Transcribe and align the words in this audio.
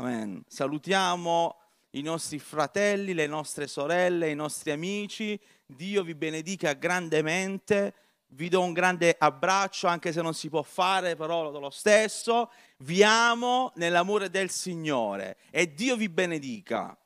Amen. 0.00 0.44
Salutiamo 0.46 1.56
i 1.90 2.02
nostri 2.02 2.38
fratelli, 2.38 3.14
le 3.14 3.26
nostre 3.26 3.66
sorelle, 3.66 4.30
i 4.30 4.34
nostri 4.36 4.70
amici. 4.70 5.36
Dio 5.66 6.04
vi 6.04 6.14
benedica 6.14 6.74
grandemente. 6.74 7.94
Vi 8.28 8.48
do 8.48 8.62
un 8.62 8.72
grande 8.72 9.16
abbraccio, 9.18 9.88
anche 9.88 10.12
se 10.12 10.22
non 10.22 10.34
si 10.34 10.48
può 10.50 10.62
fare, 10.62 11.16
però 11.16 11.50
lo 11.50 11.70
stesso. 11.70 12.52
Vi 12.84 13.02
amo 13.02 13.72
nell'amore 13.74 14.30
del 14.30 14.50
Signore 14.50 15.36
e 15.50 15.74
Dio 15.74 15.96
vi 15.96 16.08
benedica. 16.08 16.96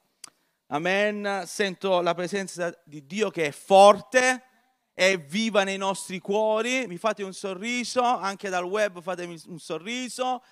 Amen. 0.66 1.44
Sento 1.46 2.02
la 2.02 2.12
presenza 2.12 2.78
di 2.84 3.06
Dio 3.06 3.30
che 3.30 3.46
è 3.46 3.52
forte, 3.52 4.42
è 4.92 5.18
viva 5.18 5.64
nei 5.64 5.78
nostri 5.78 6.18
cuori. 6.18 6.86
Mi 6.86 6.98
fate 6.98 7.22
un 7.22 7.32
sorriso, 7.32 8.02
anche 8.02 8.50
dal 8.50 8.64
web 8.64 9.00
fatemi 9.00 9.40
un 9.46 9.58
sorriso. 9.58 10.42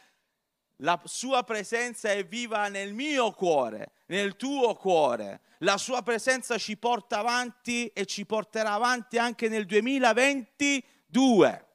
La 0.82 0.98
sua 1.04 1.42
presenza 1.42 2.10
è 2.10 2.24
viva 2.24 2.68
nel 2.68 2.94
mio 2.94 3.32
cuore, 3.32 3.92
nel 4.06 4.36
tuo 4.36 4.74
cuore. 4.76 5.42
La 5.58 5.76
sua 5.76 6.00
presenza 6.02 6.56
ci 6.56 6.78
porta 6.78 7.18
avanti 7.18 7.88
e 7.88 8.06
ci 8.06 8.24
porterà 8.24 8.72
avanti 8.72 9.18
anche 9.18 9.48
nel 9.48 9.66
2022. 9.66 11.66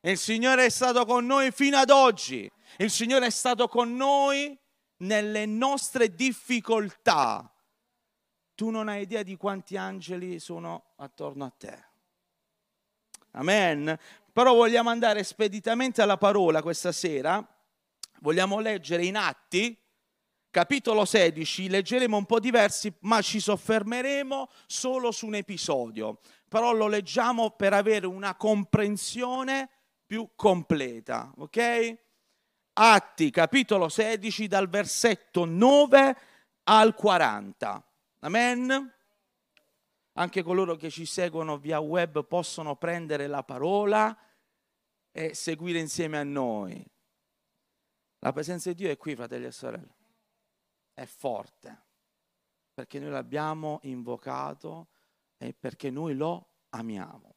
Il 0.00 0.18
Signore 0.18 0.66
è 0.66 0.68
stato 0.68 1.04
con 1.04 1.24
noi 1.26 1.52
fino 1.52 1.76
ad 1.76 1.90
oggi. 1.90 2.50
Il 2.78 2.90
Signore 2.90 3.26
è 3.26 3.30
stato 3.30 3.68
con 3.68 3.94
noi 3.94 4.58
nelle 4.98 5.46
nostre 5.46 6.12
difficoltà. 6.12 7.48
Tu 8.56 8.70
non 8.70 8.88
hai 8.88 9.02
idea 9.02 9.22
di 9.22 9.36
quanti 9.36 9.76
angeli 9.76 10.40
sono 10.40 10.94
attorno 10.96 11.44
a 11.44 11.52
te. 11.56 11.84
Amen. 13.32 13.96
Però 14.32 14.54
vogliamo 14.54 14.90
andare 14.90 15.22
speditamente 15.22 16.02
alla 16.02 16.16
parola 16.16 16.62
questa 16.62 16.90
sera 16.90 17.48
vogliamo 18.24 18.58
leggere 18.58 19.04
in 19.04 19.16
Atti, 19.16 19.78
capitolo 20.48 21.04
16, 21.04 21.68
leggeremo 21.68 22.16
un 22.16 22.24
po' 22.24 22.40
diversi, 22.40 22.90
ma 23.00 23.20
ci 23.20 23.38
soffermeremo 23.38 24.48
solo 24.66 25.10
su 25.10 25.26
un 25.26 25.34
episodio. 25.34 26.20
Però 26.48 26.72
lo 26.72 26.86
leggiamo 26.86 27.50
per 27.50 27.74
avere 27.74 28.06
una 28.06 28.34
comprensione 28.34 29.68
più 30.06 30.30
completa, 30.34 31.30
ok? 31.36 31.98
Atti, 32.72 33.30
capitolo 33.30 33.90
16, 33.90 34.46
dal 34.46 34.70
versetto 34.70 35.44
9 35.44 36.16
al 36.64 36.94
40. 36.94 37.86
Amen? 38.20 38.94
Anche 40.14 40.42
coloro 40.42 40.76
che 40.76 40.88
ci 40.88 41.04
seguono 41.04 41.58
via 41.58 41.78
web 41.78 42.24
possono 42.24 42.76
prendere 42.76 43.26
la 43.26 43.42
parola 43.42 44.16
e 45.12 45.34
seguire 45.34 45.78
insieme 45.78 46.16
a 46.16 46.24
noi. 46.24 46.92
La 48.24 48.32
presenza 48.32 48.70
di 48.70 48.76
Dio 48.76 48.90
è 48.90 48.96
qui, 48.96 49.14
fratelli 49.14 49.44
e 49.44 49.50
sorelle. 49.50 49.94
È 50.94 51.04
forte. 51.04 51.82
Perché 52.72 52.98
noi 52.98 53.10
l'abbiamo 53.10 53.80
invocato 53.82 54.88
e 55.36 55.52
perché 55.52 55.90
noi 55.90 56.14
lo 56.14 56.48
amiamo. 56.70 57.34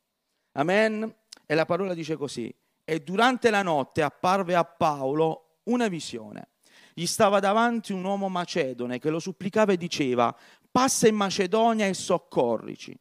Amen. 0.53 1.13
E 1.45 1.55
la 1.55 1.65
parola 1.65 1.93
dice 1.93 2.15
così. 2.15 2.53
E 2.85 3.01
durante 3.01 3.49
la 3.49 3.63
notte 3.63 4.01
apparve 4.01 4.55
a 4.55 4.63
Paolo 4.63 5.59
una 5.63 5.89
visione. 5.89 6.51
Gli 6.93 7.05
stava 7.05 7.41
davanti 7.41 7.91
un 7.91 8.05
uomo 8.05 8.29
macedone 8.29 8.97
che 8.97 9.09
lo 9.09 9.19
supplicava 9.19 9.73
e 9.73 9.77
diceva, 9.77 10.33
passa 10.71 11.05
in 11.09 11.15
Macedonia 11.15 11.85
e 11.85 11.93
soccorrici. 11.93 12.97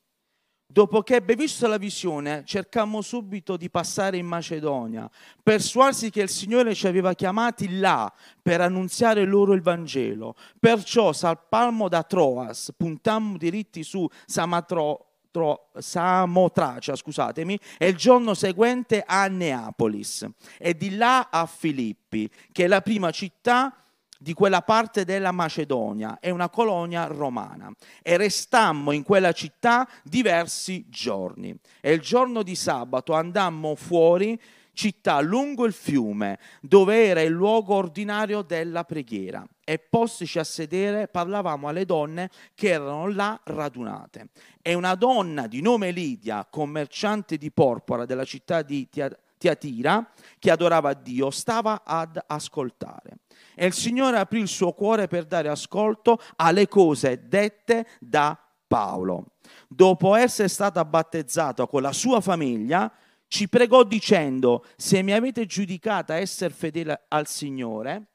Dopo 0.69 1.03
che 1.03 1.15
ebbe 1.15 1.37
visto 1.37 1.69
la 1.69 1.79
visione, 1.79 2.43
cercammo 2.45 3.01
subito 3.01 3.57
di 3.57 3.71
passare 3.71 4.17
in 4.17 4.27
Macedonia, 4.27 5.09
persuasi 5.41 6.11
che 6.11 6.23
il 6.23 6.29
Signore 6.29 6.75
ci 6.75 6.89
aveva 6.89 7.15
chiamati 7.15 7.79
là 7.79 8.13
per 8.43 8.61
annunziare 8.61 9.25
loro 9.25 9.53
il 9.53 9.63
Vangelo. 9.63 10.35
Perciò 10.59 11.13
salpammo 11.13 11.89
da 11.89 12.03
Troas, 12.03 12.73
puntammo 12.77 13.39
diritti 13.39 13.85
su 13.85 14.09
Samatro, 14.27 15.07
Tro, 15.31 15.71
Samotracia, 15.77 16.97
scusatemi, 16.97 17.59
e 17.79 17.89
il 17.89 17.97
giorno 17.97 18.35
seguente 18.35 19.05
a 19.07 19.29
Neapolis 19.29 20.27
e 20.59 20.75
di 20.75 20.97
là 20.97 21.29
a 21.31 21.47
Filippi, 21.47 22.29
che 22.51 22.65
è 22.65 22.67
la 22.67 22.81
prima 22.81 23.11
città 23.13 23.73
di 24.19 24.33
quella 24.33 24.63
parte 24.63 25.05
della 25.05 25.33
Macedonia, 25.33 26.19
è 26.21 26.31
una 26.31 26.49
colonia 26.49 27.07
romana. 27.07 27.73
E 28.03 28.17
restammo 28.17 28.93
in 28.93 29.03
quella 29.03 29.33
città 29.33 29.89
diversi 30.03 30.87
giorni. 30.89 31.55
E 31.81 31.93
il 31.93 32.01
giorno 32.01 32.43
di 32.43 32.55
sabato 32.55 33.13
andammo 33.13 33.75
fuori 33.75 34.41
città 34.77 35.21
lungo 35.21 35.65
il 35.65 35.73
fiume, 35.73 36.39
dove 36.61 37.07
era 37.07 37.23
il 37.23 37.33
luogo 37.33 37.75
ordinario 37.75 38.43
della 38.43 38.85
preghiera. 38.85 39.45
E 39.65 39.79
postici 39.79 40.39
a 40.39 40.45
sedere 40.45 41.09
parlavamo 41.09 41.67
alle 41.67 41.87
donne 41.87 42.31
che 42.55 42.69
erano 42.69 43.09
là 43.09 43.41
radunate. 43.43 44.29
E 44.61 44.75
una 44.75 44.95
donna 44.95 45.47
di 45.47 45.63
nome 45.63 45.91
Lidia, 45.91 46.47
commerciante 46.49 47.39
di 47.39 47.51
porpora 47.51 48.05
della 48.05 48.25
città 48.25 48.63
di 48.63 48.87
Tiatira, 48.89 49.19
che 49.39 50.51
adorava 50.51 50.95
Dio, 50.95 51.31
stava 51.31 51.83
ad 51.85 52.23
ascoltare. 52.27 53.19
E 53.55 53.67
il 53.67 53.73
Signore 53.73 54.19
aprì 54.19 54.41
il 54.41 54.49
suo 54.49 54.73
cuore 54.73 55.07
per 55.07 55.25
dare 55.25 55.49
ascolto 55.49 56.19
alle 56.37 56.69
cose 56.69 57.27
dette 57.29 57.87
da 58.01 58.39
Paolo. 58.67 59.33
Dopo 59.69 60.15
essere 60.15 60.49
stata 60.49 60.85
battezzata 60.85 61.67
con 61.67 61.83
la 61.83 61.93
sua 61.93 62.21
famiglia, 62.21 62.93
ci 63.29 63.49
pregò 63.49 63.83
dicendo, 63.83 64.65
se 64.77 65.03
mi 65.03 65.13
avete 65.13 65.47
giudicata 65.47 66.17
essere 66.17 66.53
fedele 66.53 67.05
al 67.09 67.27
Signore, 67.27 68.07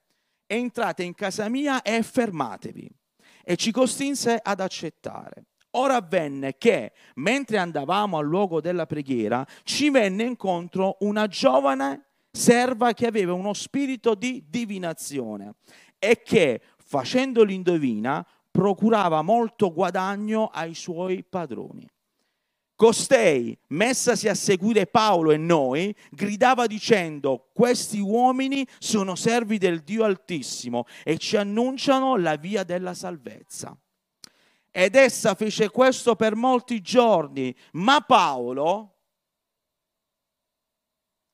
entrate 0.46 1.04
in 1.04 1.14
casa 1.14 1.50
mia 1.50 1.81
e 1.81 2.02
fermatevi. 2.04 2.90
E 3.44 3.56
ci 3.56 3.72
costrinse 3.72 4.40
ad 4.42 4.60
accettare. 4.60 5.46
Ora 5.72 5.96
avvenne 5.96 6.58
che, 6.58 6.92
mentre 7.16 7.58
andavamo 7.58 8.18
al 8.18 8.26
luogo 8.26 8.59
della 8.59 8.86
preghiera, 8.86 9.46
ci 9.64 9.90
venne 9.90 10.24
incontro 10.24 10.98
una 11.02 11.28
giovane 11.28 12.06
serva 12.32 12.94
che 12.94 13.08
aveva 13.08 13.34
uno 13.34 13.54
spirito 13.54 14.16
di 14.16 14.44
divinazione 14.48 15.56
e 15.98 16.22
che, 16.24 16.62
facendo 16.78 17.44
l'indovina, 17.44 18.26
procurava 18.50 19.22
molto 19.22 19.72
guadagno 19.72 20.48
ai 20.48 20.74
suoi 20.74 21.24
padroni. 21.24 21.88
Costei, 22.76 23.56
messasi 23.68 24.28
a 24.28 24.34
seguire 24.34 24.88
Paolo 24.88 25.31
e 25.31 25.38
noi, 25.38 25.96
gridava 26.10 26.66
dicendo, 26.66 27.50
questi 27.54 28.00
uomini 28.00 28.66
sono 28.80 29.16
servi 29.16 29.60
del 29.60 29.81
Dio 29.81 30.04
Altissimo 30.04 30.86
e 31.04 31.18
ci 31.18 31.38
annunciano 31.38 32.18
la 32.18 32.36
via 32.38 32.64
della 32.64 32.96
salvezza. 32.96 33.78
Ed 34.72 34.96
essa 34.96 35.36
fece 35.36 35.70
questo 35.70 36.16
per 36.16 36.36
molti 36.36 36.82
giorni, 36.82 37.54
ma 37.74 38.00
Paolo, 38.00 39.00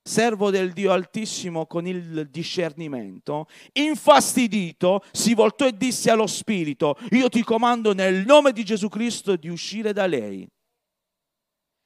servo 0.02 0.50
del 0.50 0.72
Dio 0.74 0.92
Altissimo 0.92 1.68
con 1.68 1.86
il 1.86 2.30
discernimento, 2.30 3.48
infastidito, 3.74 5.04
si 5.12 5.36
voltò 5.36 5.68
e 5.68 5.78
disse 5.78 6.10
allo 6.10 6.26
Spirito, 6.26 6.98
io 7.12 7.30
ti 7.30 7.44
comando 7.44 7.94
nel 7.94 8.26
nome 8.26 8.54
di 8.54 8.64
Gesù 8.64 8.88
Cristo 8.88 9.36
di 9.36 9.50
uscire 9.50 9.94
da 9.94 10.08
lei. 10.08 10.50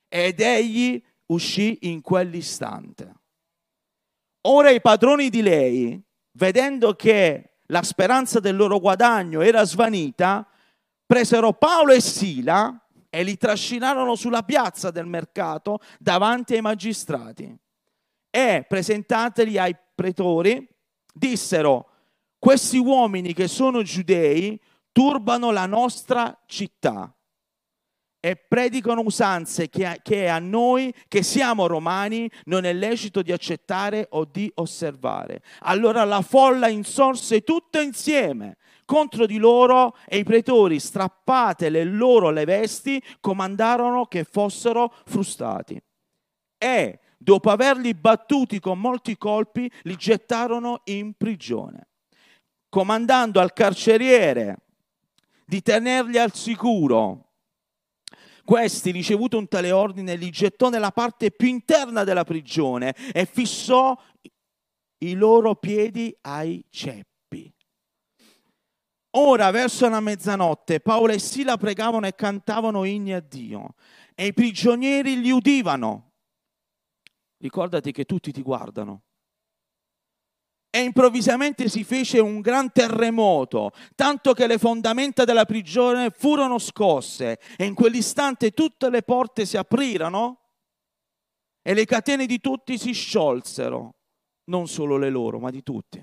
Ed 0.07 0.39
egli 0.39 1.03
uscì 1.27 1.79
in 1.81 2.01
quell'istante. 2.01 3.13
Ora 4.47 4.69
i 4.69 4.81
padroni 4.81 5.29
di 5.29 5.41
lei, 5.41 6.01
vedendo 6.37 6.95
che 6.95 7.57
la 7.67 7.83
speranza 7.83 8.39
del 8.39 8.55
loro 8.55 8.79
guadagno 8.79 9.41
era 9.41 9.63
svanita, 9.63 10.45
presero 11.11 11.51
Paolo 11.51 11.91
e 11.91 11.99
Sila 11.99 12.87
e 13.09 13.23
li 13.23 13.35
trascinarono 13.35 14.15
sulla 14.15 14.43
piazza 14.43 14.91
del 14.91 15.05
mercato 15.05 15.79
davanti 15.99 16.53
ai 16.53 16.61
magistrati 16.61 17.53
e 18.29 18.65
presentateli 18.65 19.57
ai 19.57 19.75
pretori, 19.93 20.65
dissero, 21.13 21.89
questi 22.39 22.77
uomini 22.77 23.33
che 23.33 23.49
sono 23.49 23.81
giudei 23.81 24.57
turbano 24.93 25.51
la 25.51 25.65
nostra 25.65 26.41
città 26.45 27.13
e 28.17 28.37
predicano 28.37 29.01
usanze 29.01 29.67
che, 29.67 29.99
che 30.01 30.29
a 30.29 30.39
noi, 30.39 30.93
che 31.09 31.23
siamo 31.23 31.67
romani, 31.67 32.31
non 32.45 32.63
è 32.63 32.71
lecito 32.71 33.21
di 33.21 33.33
accettare 33.33 34.07
o 34.11 34.23
di 34.23 34.49
osservare. 34.55 35.41
Allora 35.63 36.05
la 36.05 36.21
folla 36.21 36.69
insorse 36.69 37.41
tutta 37.41 37.81
insieme 37.81 38.55
contro 38.85 39.25
di 39.25 39.37
loro 39.37 39.95
e 40.07 40.17
i 40.17 40.23
pretori, 40.23 40.79
strappate 40.79 41.69
le 41.69 41.83
loro 41.83 42.29
le 42.29 42.45
vesti, 42.45 43.01
comandarono 43.19 44.05
che 44.05 44.23
fossero 44.23 44.93
frustati. 45.05 45.81
E 46.57 46.99
dopo 47.17 47.49
averli 47.49 47.93
battuti 47.93 48.59
con 48.59 48.79
molti 48.79 49.17
colpi, 49.17 49.71
li 49.83 49.95
gettarono 49.95 50.81
in 50.85 51.13
prigione, 51.13 51.87
comandando 52.69 53.39
al 53.39 53.53
carceriere 53.53 54.57
di 55.45 55.61
tenerli 55.61 56.17
al 56.17 56.33
sicuro. 56.33 57.25
Questi, 58.43 58.91
ricevuto 58.91 59.37
un 59.37 59.47
tale 59.47 59.71
ordine, 59.71 60.15
li 60.15 60.29
gettò 60.29 60.69
nella 60.69 60.91
parte 60.91 61.31
più 61.31 61.47
interna 61.47 62.03
della 62.03 62.23
prigione 62.23 62.95
e 63.11 63.25
fissò 63.25 63.95
i 64.99 65.13
loro 65.13 65.55
piedi 65.55 66.15
ai 66.21 66.63
ceppi. 66.69 67.10
Ora, 69.13 69.51
verso 69.51 69.89
la 69.89 69.99
mezzanotte, 69.99 70.79
Paolo 70.79 71.11
e 71.11 71.19
Sila 71.19 71.57
pregavano 71.57 72.07
e 72.07 72.15
cantavano 72.15 72.85
inni 72.85 73.13
a 73.13 73.19
Dio 73.19 73.73
e 74.15 74.27
i 74.27 74.33
prigionieri 74.33 75.19
li 75.19 75.31
udivano. 75.31 76.13
Ricordati 77.37 77.91
che 77.91 78.05
tutti 78.05 78.31
ti 78.31 78.41
guardano. 78.41 79.01
E 80.69 80.79
improvvisamente 80.79 81.67
si 81.67 81.83
fece 81.83 82.19
un 82.19 82.39
gran 82.39 82.71
terremoto, 82.71 83.71
tanto 83.95 84.31
che 84.31 84.47
le 84.47 84.57
fondamenta 84.57 85.25
della 85.25 85.43
prigione 85.43 86.11
furono 86.11 86.59
scosse 86.59 87.39
e 87.57 87.65
in 87.65 87.73
quell'istante 87.73 88.51
tutte 88.51 88.89
le 88.89 89.03
porte 89.03 89.45
si 89.45 89.57
aprirono 89.57 90.39
e 91.61 91.73
le 91.73 91.83
catene 91.83 92.25
di 92.25 92.39
tutti 92.39 92.77
si 92.77 92.93
sciolsero, 92.93 93.95
non 94.45 94.67
solo 94.69 94.95
le 94.95 95.09
loro, 95.09 95.39
ma 95.39 95.49
di 95.49 95.61
tutti. 95.61 96.01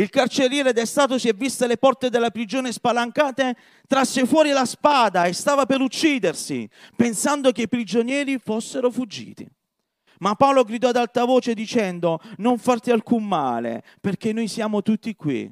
Il 0.00 0.08
carceriere 0.08 0.72
destato 0.72 1.18
si 1.18 1.28
è 1.28 1.34
visto 1.34 1.66
le 1.66 1.76
porte 1.76 2.08
della 2.08 2.30
prigione 2.30 2.72
spalancate, 2.72 3.54
trasse 3.86 4.24
fuori 4.24 4.48
la 4.48 4.64
spada 4.64 5.26
e 5.26 5.34
stava 5.34 5.66
per 5.66 5.82
uccidersi, 5.82 6.66
pensando 6.96 7.52
che 7.52 7.62
i 7.62 7.68
prigionieri 7.68 8.38
fossero 8.38 8.90
fuggiti. 8.90 9.46
Ma 10.20 10.34
Paolo 10.36 10.64
gridò 10.64 10.88
ad 10.88 10.96
alta 10.96 11.26
voce 11.26 11.52
dicendo, 11.52 12.18
non 12.38 12.56
farti 12.56 12.90
alcun 12.90 13.26
male, 13.26 13.84
perché 14.00 14.32
noi 14.32 14.48
siamo 14.48 14.80
tutti 14.80 15.14
qui. 15.14 15.50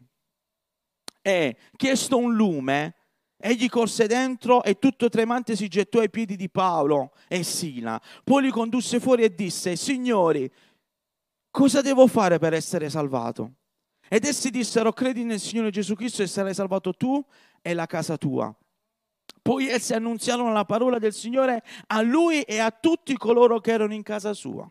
E, 1.21 1.57
chiesto 1.77 2.17
un 2.17 2.35
lume, 2.35 2.95
egli 3.37 3.69
corse 3.69 4.07
dentro 4.07 4.65
e 4.65 4.79
tutto 4.79 5.11
tremante 5.11 5.57
si 5.57 5.69
gettò 5.69 6.01
ai 6.01 6.09
piedi 6.09 6.37
di 6.37 6.49
Paolo 6.49 7.13
e 7.29 7.43
Sila. 7.43 8.01
Poi 8.25 8.45
li 8.45 8.51
condusse 8.51 8.99
fuori 8.99 9.25
e 9.25 9.35
disse, 9.35 9.77
signori, 9.77 10.51
cosa 11.51 11.83
devo 11.83 12.07
fare 12.07 12.39
per 12.39 12.55
essere 12.55 12.89
salvato? 12.89 13.58
Ed 14.09 14.25
essi 14.25 14.51
dissero, 14.51 14.93
credi 14.93 15.25
nel 15.25 15.39
Signore 15.39 15.71
Gesù 15.71 15.95
Cristo 15.95 16.23
e 16.23 16.27
sarai 16.27 16.55
salvato 16.55 16.95
tu 16.95 17.23
e 17.61 17.75
la 17.75 17.87
casa 17.87 18.17
tua. 18.17 18.55
Poi 19.43 19.69
essi 19.69 19.95
annunziarono 19.95 20.53
la 20.53 20.65
parola 20.65 20.99
del 20.99 21.13
Signore 21.13 21.63
a 21.87 22.01
lui 22.01 22.43
e 22.43 22.59
a 22.59 22.71
tutti 22.71 23.17
coloro 23.17 23.61
che 23.61 23.73
erano 23.73 23.95
in 23.95 24.03
casa 24.03 24.33
sua. 24.33 24.71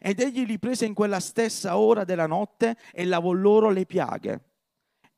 Ed 0.00 0.20
egli 0.20 0.44
li 0.46 0.58
prese 0.58 0.84
in 0.84 0.94
quella 0.94 1.20
stessa 1.20 1.76
ora 1.76 2.04
della 2.04 2.26
notte 2.26 2.76
e 2.92 3.04
lavò 3.04 3.32
loro 3.32 3.70
le 3.70 3.84
piaghe. 3.84 4.42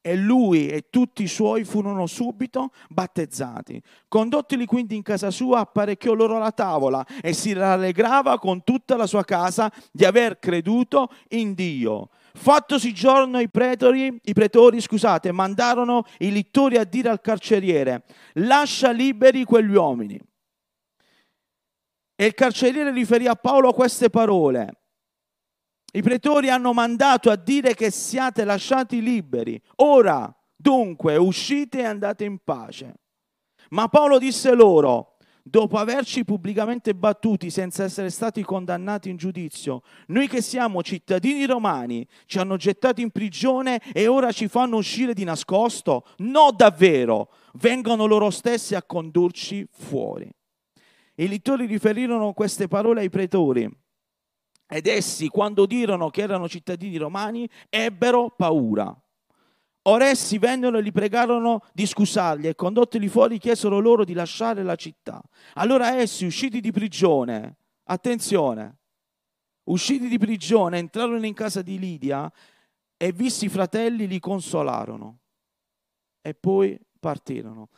E 0.03 0.17
lui 0.17 0.69
e 0.69 0.89
tutti 0.89 1.23
i 1.23 1.29
suoi 1.29 1.65
furono 1.65 2.07
subito 2.07 2.73
battezzati. 2.89 3.83
Condottili 4.09 4.65
quindi 4.65 4.97
in 4.97 5.03
casa 5.03 5.31
sua, 5.31 5.61
apparecchiò 5.61 6.15
loro 6.15 6.39
la 6.39 6.53
tavola 6.53 7.07
e 7.21 7.35
si 7.35 7.53
rallegrava 7.53 8.39
con 8.39 8.65
tutta 8.65 8.97
la 8.97 9.07
sua 9.07 9.25
casa 9.25 9.71
di 9.93 10.07
aver 10.07 10.39
creduto 10.39 11.11
in 11.29 11.53
Dio. 11.53 12.09
Fattosi 12.35 12.93
giorno 12.95 13.41
i 13.41 13.49
pretori, 13.49 14.21
i 14.23 14.33
pretori 14.33 14.81
scusate, 14.81 15.33
mandarono 15.33 16.05
i 16.19 16.31
littori 16.31 16.77
a 16.77 16.85
dire 16.85 17.09
al 17.09 17.21
carceriere, 17.21 18.05
lascia 18.35 18.91
liberi 18.91 19.45
quegli 19.45 19.75
uomini. 19.75 20.21
E 22.15 22.27
il 22.27 22.35
carceriere 22.35 22.93
riferì 22.93 23.27
a 23.27 23.35
Paolo 23.35 23.73
queste 23.73 24.11
parole. 24.11 24.81
I 25.93 26.03
pretori 26.03 26.51
hanno 26.51 26.73
mandato 26.73 27.31
a 27.31 27.37
dire 27.37 27.75
che 27.75 27.91
siate 27.91 28.45
lasciati 28.45 29.03
liberi. 29.03 29.61
Ora, 29.77 30.33
dunque, 30.55 31.17
uscite 31.17 31.79
e 31.79 31.85
andate 31.85 32.25
in 32.25 32.39
pace. 32.45 32.95
Ma 33.71 33.89
Paolo 33.89 34.19
disse 34.19 34.55
loro, 34.55 35.17
dopo 35.43 35.79
averci 35.79 36.25
pubblicamente 36.25 36.95
battuti 36.95 37.51
senza 37.51 37.85
essere 37.85 38.11
stati 38.11 38.43
condannati 38.43 39.11
in 39.11 39.17
giudizio, 39.17 39.83
noi 40.07 40.29
che 40.29 40.43
siamo 40.43 40.83
cittadini 40.83 41.47
romani 41.47 42.07
ci 42.27 42.39
hanno 42.39 42.57
gettati 42.57 43.03
in 43.03 43.11
prigione 43.11 43.81
e 43.93 44.07
ora 44.07 44.33
ci 44.33 44.49
fanno 44.49 44.77
uscire 44.77 45.15
di 45.15 45.25
nascosto? 45.25 46.07
No, 46.19 46.51
davvero, 46.53 47.33
vengono 47.55 48.07
loro 48.07 48.31
stessi 48.31 48.75
a 48.75 48.83
condurci 48.83 49.67
fuori. 49.71 50.31
I 51.17 51.29
lettori 51.29 51.67
riferirono 51.67 52.33
queste 52.33 52.69
parole 52.69 53.01
ai 53.01 53.11
pretori 53.11 53.69
ed 54.73 54.87
essi, 54.87 55.29
quando 55.29 55.67
dirono 55.67 56.11
che 56.11 56.23
erano 56.23 56.49
cittadini 56.49 56.97
romani, 56.97 57.49
ebbero 57.69 58.31
paura. 58.31 58.97
Ora 59.85 60.07
essi 60.07 60.37
vennero 60.37 60.77
e 60.77 60.83
li 60.83 60.93
pregarono 60.93 61.63
di 61.73 61.87
scusarli 61.87 62.49
e 62.49 62.55
condottili 62.55 63.09
fuori 63.09 63.39
chiesero 63.39 63.79
loro 63.79 64.05
di 64.05 64.13
lasciare 64.13 64.63
la 64.63 64.77
città. 64.77 65.23
Allora 65.55 65.95
essi, 65.95 66.27
usciti 66.27 66.61
di 66.61 66.71
prigione, 66.71 67.57
attenzione, 67.85 68.77
usciti 69.65 70.07
di 70.07 70.19
prigione, 70.19 70.79
entrarono 70.79 71.25
in 71.25 71.33
casa 71.33 71.63
di 71.63 71.79
Lidia 71.79 72.31
e 72.99 73.13
visti 73.13 73.47
i 73.47 73.49
fratelli 73.49 74.07
li 74.07 74.19
consolarono 74.19 75.21
e 76.21 76.35
poi 76.35 76.79
partirono. 76.99 77.71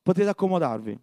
Potete 0.00 0.30
accomodarvi. 0.30 0.98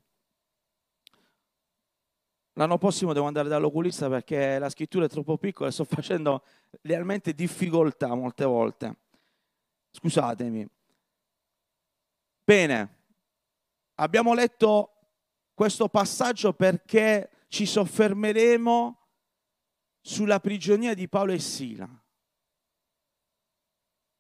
L'anno 2.54 2.78
prossimo 2.80 3.14
devo 3.14 3.28
andare 3.28 3.48
dall'oculista 3.48 4.10
perché 4.10 4.58
la 4.58 4.70
scrittura 4.70 5.06
è 5.06 5.10
troppo 5.10 5.38
piccola 5.38 5.70
e 5.70 5.72
sto 5.72 5.86
facendo 5.86 6.44
realmente 6.82 7.34
difficoltà 7.34 8.16
molte 8.16 8.46
volte. 8.46 8.98
Scusatemi. 9.92 10.68
Bene, 12.44 12.98
abbiamo 13.96 14.34
letto 14.34 14.94
questo 15.54 15.90
passaggio 15.90 16.54
perché 16.54 17.46
ci 17.50 17.66
soffermeremo 17.66 18.98
sulla 20.02 20.40
prigionia 20.40 20.94
di 20.94 21.08
Paolo 21.10 21.34
e 21.34 21.40
Sila, 21.40 21.88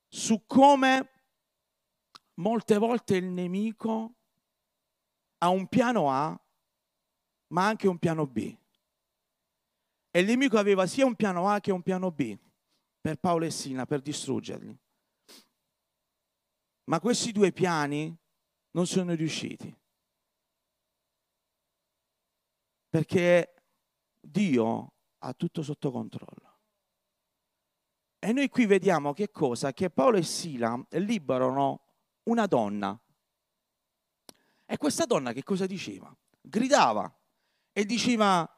su 0.07 0.45
come 0.45 1.10
molte 2.36 2.77
volte 2.77 3.15
il 3.15 3.25
nemico 3.25 4.15
ha 5.39 5.50
un 5.50 5.68
piano 5.68 6.12
A, 6.12 6.39
ma 7.48 7.65
anche 7.65 7.88
un 7.88 7.98
piano 7.98 8.27
B. 8.27 8.56
E 10.12 10.19
il 10.19 10.25
nemico 10.25 10.57
aveva 10.57 10.86
sia 10.88 11.06
un 11.06 11.15
piano 11.15 11.48
A 11.48 11.60
che 11.60 11.72
un 11.72 11.81
piano 11.81 12.12
B 12.12 12.38
per 13.00 13.18
Paolo 13.18 13.45
e 13.45 13.51
Sila, 13.51 13.86
per 13.86 14.01
distruggerli. 14.01 14.77
Ma 16.89 17.00
questi 17.00 17.31
due 17.31 17.51
piani 17.51 18.15
non 18.71 18.88
sono 18.88 19.13
riusciti. 19.13 19.74
Perché 22.89 23.53
Dio 24.19 24.94
ha 25.19 25.33
tutto 25.33 25.62
sotto 25.62 25.91
controllo. 25.91 26.57
E 28.18 28.31
noi 28.33 28.50
qui 28.50 28.65
vediamo 28.65 29.13
che 29.13 29.30
cosa? 29.30 29.71
Che 29.71 29.91
Paolo 29.91 30.18
e 30.18 30.24
Sila 30.24 30.83
liberano 30.89 31.84
una 32.24 32.48
donna. 32.48 33.00
E 34.65 34.77
questa 34.77 35.05
donna 35.05 35.31
che 35.31 35.43
cosa 35.43 35.67
diceva? 35.67 36.12
Gridava 36.41 37.15
e 37.72 37.86
diceva, 37.86 38.50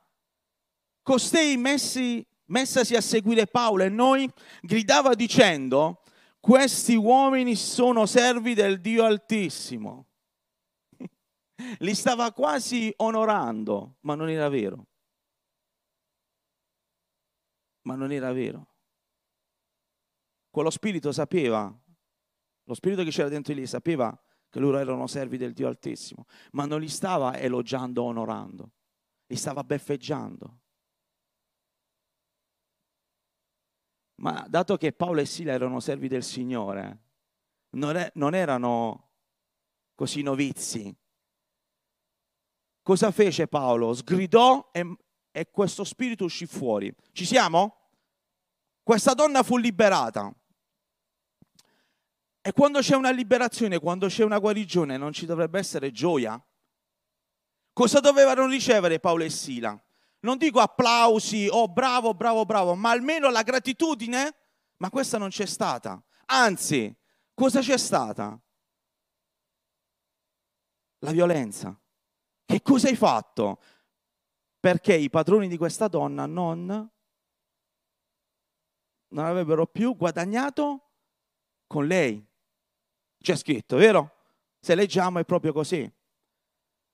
costei 1.02 1.58
messi, 1.58 2.26
messasi 2.46 2.96
a 2.96 3.02
seguire 3.02 3.46
Paolo 3.48 3.84
e 3.84 3.90
noi 3.90 4.32
gridava 4.62 5.16
dicendo, 5.16 6.01
questi 6.42 6.96
uomini 6.96 7.56
sono 7.56 8.08
servi 8.08 8.56
del 8.56 8.82
Dio 8.82 9.06
Altissimo. 9.06 10.08
Li 11.80 11.94
stava 11.94 12.34
quasi 12.34 12.92
onorando, 12.98 13.98
ma 14.02 14.16
non 14.16 14.28
era 14.28 14.50
vero. 14.50 14.88
Ma 17.84 17.96
non 17.96 18.12
era 18.12 18.34
vero. 18.34 18.74
Quello 20.50 20.72
spirito 20.72 21.12
sapeva, 21.12 21.74
lo 22.64 22.74
spirito 22.74 23.04
che 23.04 23.12
c'era 23.12 23.30
dentro 23.30 23.54
di 23.54 23.62
lì 23.62 23.68
sapeva 23.68 24.20
che 24.50 24.60
loro 24.60 24.80
erano 24.80 25.08
servi 25.08 25.38
del 25.38 25.54
Dio 25.54 25.68
Altissimo, 25.68 26.26
ma 26.52 26.66
non 26.66 26.82
li 26.82 26.90
stava 26.90 27.38
elogiando, 27.38 28.04
onorando, 28.04 28.72
li 29.28 29.36
stava 29.36 29.64
beffeggiando. 29.64 30.61
Ma 34.16 34.46
dato 34.48 34.78
che 34.78 34.92
Paolo 34.92 35.22
e 35.22 35.26
Sila 35.26 35.52
erano 35.52 35.80
servi 35.80 36.08
del 36.08 36.24
Signore, 36.24 37.00
non, 37.72 37.96
è, 37.96 38.12
non 38.16 38.36
erano 38.36 39.10
così 39.96 40.22
novizi. 40.22 40.96
Cosa 42.84 43.12
fece 43.12 43.48
Paolo? 43.48 43.94
Sgridò 43.94 44.70
e, 44.72 44.96
e 45.32 45.50
questo 45.50 45.84
spirito 45.84 46.26
uscì 46.26 46.46
fuori. 46.46 46.94
Ci 47.12 47.26
siamo? 47.26 47.90
Questa 48.84 49.14
donna 49.14 49.44
fu 49.44 49.58
liberata. 49.58 50.34
E 52.44 52.52
quando 52.54 52.80
c'è 52.80 52.96
una 52.96 53.12
liberazione, 53.12 53.80
quando 53.80 54.08
c'è 54.08 54.24
una 54.24 54.40
guarigione, 54.40 54.98
non 54.98 55.14
ci 55.14 55.28
dovrebbe 55.28 55.60
essere 55.60 55.92
gioia? 55.92 56.44
Cosa 57.72 58.00
dovevano 58.00 58.48
ricevere 58.48 59.00
Paolo 59.00 59.24
e 59.24 59.30
Sila? 59.30 59.80
Non 60.22 60.38
dico 60.38 60.60
applausi, 60.60 61.48
oh 61.50 61.68
bravo, 61.68 62.14
bravo, 62.14 62.46
bravo, 62.46 62.76
ma 62.76 62.92
almeno 62.92 63.30
la 63.30 63.44
gratitudine, 63.44 64.36
ma 64.78 64.90
questa 64.90 65.18
non 65.18 65.30
c'è 65.30 65.46
stata. 65.46 66.02
Anzi, 66.26 66.96
cosa 67.34 67.60
c'è 67.60 67.78
stata? 67.78 68.40
La 71.00 71.12
violenza. 71.12 71.80
Che 72.46 72.62
cosa 72.62 72.88
hai 72.88 72.96
fatto? 72.96 73.60
Perché 74.60 74.96
i 74.96 75.10
padroni 75.10 75.48
di 75.48 75.58
questa 75.58 75.88
donna 75.88 76.26
non, 76.28 76.66
non 79.08 79.26
avrebbero 79.26 79.66
più 79.66 79.96
guadagnato 79.96 80.92
con 81.66 81.88
lei. 81.88 82.24
C'è 83.18 83.36
scritto, 83.36 83.78
vero? 83.78 84.18
Se 84.60 84.76
leggiamo 84.76 85.20
è 85.20 85.26
proprio 85.26 85.54
così. 85.54 85.92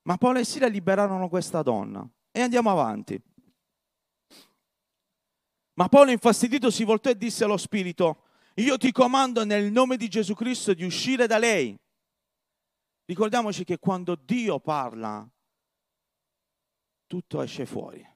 Ma 0.03 0.17
Paolo 0.17 0.39
e 0.39 0.46
Sila 0.46 0.67
liberarono 0.67 1.27
questa 1.27 1.62
donna. 1.62 2.10
E 2.38 2.41
andiamo 2.41 2.70
avanti. 2.70 3.20
Ma 5.74 5.89
Paolo 5.89 6.12
infastidito 6.12 6.70
si 6.70 6.84
voltò 6.84 7.10
e 7.10 7.17
disse 7.17 7.44
allo 7.44 7.58
spirito, 7.58 8.25
io 8.58 8.77
ti 8.77 8.91
comando 8.91 9.44
nel 9.44 9.72
nome 9.72 9.98
di 9.98 10.08
Gesù 10.08 10.36
Cristo 10.36 10.75
di 10.75 10.84
uscire 10.84 11.25
da 11.25 11.39
lei. 11.39 11.75
Ricordiamoci 13.06 13.63
che 13.63 13.79
quando 13.79 14.13
Dio 14.13 14.60
parla, 14.60 15.27
tutto 17.08 17.41
esce 17.41 17.65
fuori. 17.65 18.08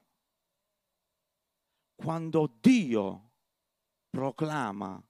Quando 1.96 2.58
Dio 2.60 3.32
proclama, 4.08 5.04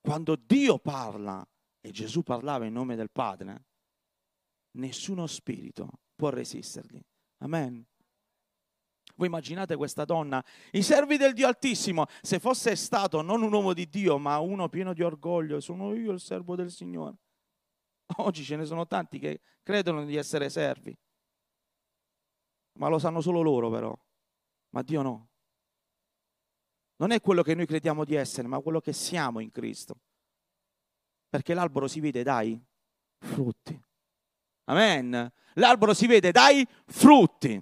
quando 0.00 0.36
Dio 0.36 0.78
parla, 0.78 1.44
e 1.80 1.90
Gesù 1.90 2.22
parlava 2.22 2.64
in 2.64 2.74
nome 2.74 2.94
del 2.94 3.10
Padre, 3.10 3.64
nessuno 4.76 5.26
spirito 5.26 6.06
può 6.18 6.30
resistergli. 6.30 7.00
Amen. 7.38 7.86
Voi 9.14 9.28
immaginate 9.28 9.76
questa 9.76 10.04
donna, 10.04 10.44
i 10.72 10.82
servi 10.82 11.16
del 11.16 11.32
Dio 11.32 11.46
Altissimo, 11.46 12.06
se 12.20 12.40
fosse 12.40 12.74
stato 12.76 13.22
non 13.22 13.42
un 13.42 13.52
uomo 13.52 13.72
di 13.72 13.88
Dio, 13.88 14.18
ma 14.18 14.38
uno 14.38 14.68
pieno 14.68 14.92
di 14.92 15.02
orgoglio, 15.02 15.60
sono 15.60 15.94
io 15.94 16.12
il 16.12 16.20
servo 16.20 16.56
del 16.56 16.70
Signore. 16.70 17.16
Oggi 18.16 18.42
ce 18.42 18.56
ne 18.56 18.64
sono 18.64 18.86
tanti 18.86 19.18
che 19.18 19.40
credono 19.62 20.04
di 20.04 20.16
essere 20.16 20.50
servi, 20.50 20.96
ma 22.78 22.88
lo 22.88 22.98
sanno 22.98 23.20
solo 23.20 23.40
loro 23.40 23.70
però, 23.70 23.96
ma 24.70 24.82
Dio 24.82 25.02
no. 25.02 25.28
Non 26.96 27.12
è 27.12 27.20
quello 27.20 27.42
che 27.42 27.54
noi 27.54 27.66
crediamo 27.66 28.04
di 28.04 28.14
essere, 28.14 28.48
ma 28.48 28.60
quello 28.60 28.80
che 28.80 28.92
siamo 28.92 29.38
in 29.38 29.52
Cristo. 29.52 30.00
Perché 31.28 31.54
l'albero 31.54 31.86
si 31.86 32.00
vede 32.00 32.22
dai 32.24 32.60
frutti. 33.18 33.80
Amen. 34.68 35.32
L'albero 35.54 35.94
si 35.94 36.06
vede 36.06 36.30
dai 36.30 36.66
frutti 36.86 37.60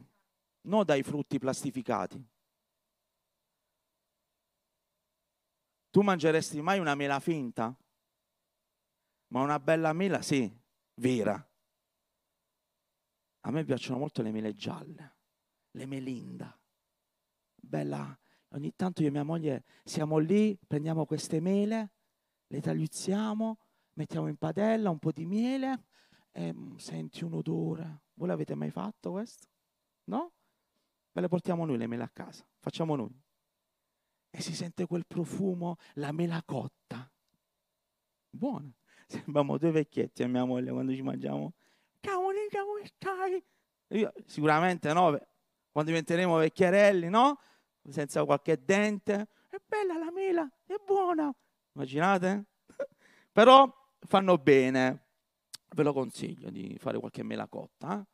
non 0.66 0.84
dai 0.84 1.02
frutti 1.02 1.38
plastificati. 1.38 2.24
Tu 5.90 6.00
mangeresti 6.02 6.60
mai 6.60 6.78
una 6.78 6.94
mela 6.94 7.20
finta? 7.20 7.74
Ma 9.28 9.40
una 9.40 9.58
bella 9.58 9.92
mela, 9.92 10.20
sì, 10.22 10.52
vera. 10.94 11.34
A 13.40 13.50
me 13.50 13.64
piacciono 13.64 13.98
molto 13.98 14.22
le 14.22 14.30
mele 14.30 14.54
gialle, 14.54 15.16
le 15.70 15.86
melinda. 15.86 16.58
Bella, 17.54 18.16
ogni 18.48 18.74
tanto 18.74 19.02
io 19.02 19.08
e 19.08 19.12
mia 19.12 19.22
moglie 19.22 19.64
siamo 19.84 20.18
lì, 20.18 20.58
prendiamo 20.66 21.06
queste 21.06 21.40
mele, 21.40 21.92
le 22.48 22.60
tagliuzziamo, 22.60 23.58
mettiamo 23.94 24.28
in 24.28 24.36
padella 24.36 24.90
un 24.90 24.98
po' 24.98 25.12
di 25.12 25.24
miele 25.24 25.84
e 26.36 26.52
mm, 26.52 26.76
senti 26.76 27.24
un 27.24 27.32
odore. 27.32 28.02
Voi 28.14 28.28
l'avete 28.28 28.54
mai 28.54 28.70
fatto 28.70 29.12
questo? 29.12 29.48
No? 30.04 30.32
Me 31.12 31.22
le 31.22 31.28
portiamo 31.28 31.64
noi 31.64 31.78
le 31.78 31.86
mele 31.86 32.02
a 32.02 32.10
casa, 32.12 32.46
facciamo 32.58 32.94
noi. 32.94 33.18
E 34.28 34.40
si 34.42 34.54
sente 34.54 34.86
quel 34.86 35.06
profumo, 35.06 35.76
la 35.94 36.12
mela 36.12 36.42
cotta. 36.44 37.10
Buona. 38.28 38.70
Sembriamo 39.08 39.56
due 39.56 39.70
vecchietti 39.70 40.22
a 40.22 40.28
mia 40.28 40.44
moglie 40.44 40.72
quando 40.72 40.92
ci 40.92 41.00
mangiamo. 41.00 41.54
Camonica, 42.00 42.62
come 42.64 42.84
stai? 42.84 43.42
Io, 43.88 44.12
sicuramente 44.26 44.92
no, 44.92 45.18
quando 45.72 45.90
diventeremo 45.90 46.36
vecchierelli, 46.36 47.08
no? 47.08 47.40
Senza 47.88 48.24
qualche 48.26 48.62
dente. 48.62 49.28
È 49.48 49.56
bella 49.64 49.96
la 49.96 50.10
mela, 50.10 50.46
è 50.66 50.74
buona. 50.84 51.34
Immaginate? 51.72 52.44
Però 53.32 53.72
fanno 54.00 54.36
bene. 54.36 55.05
Ve 55.74 55.82
lo 55.82 55.92
consiglio 55.92 56.50
di 56.50 56.76
fare 56.78 56.98
qualche 56.98 57.22
mela 57.22 57.46
cotta. 57.48 58.06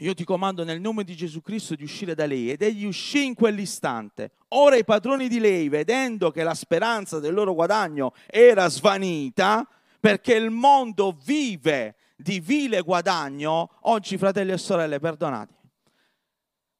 Io 0.00 0.12
ti 0.12 0.24
comando 0.24 0.62
nel 0.62 0.80
nome 0.80 1.04
di 1.04 1.16
Gesù 1.16 1.40
Cristo 1.40 1.74
di 1.74 1.84
uscire 1.84 2.14
da 2.14 2.26
lei. 2.26 2.50
Ed 2.50 2.60
egli 2.60 2.84
uscì 2.84 3.24
in 3.24 3.34
quell'istante. 3.34 4.32
Ora 4.48 4.76
i 4.76 4.84
padroni 4.84 5.26
di 5.26 5.38
lei, 5.38 5.68
vedendo 5.70 6.30
che 6.30 6.42
la 6.42 6.54
speranza 6.54 7.18
del 7.18 7.32
loro 7.32 7.54
guadagno 7.54 8.12
era 8.26 8.68
svanita, 8.68 9.66
perché 9.98 10.34
il 10.34 10.50
mondo 10.50 11.16
vive 11.24 11.96
di 12.14 12.40
vile 12.40 12.82
guadagno, 12.82 13.78
oggi 13.82 14.18
fratelli 14.18 14.52
e 14.52 14.58
sorelle, 14.58 15.00
perdonatemi. 15.00 15.70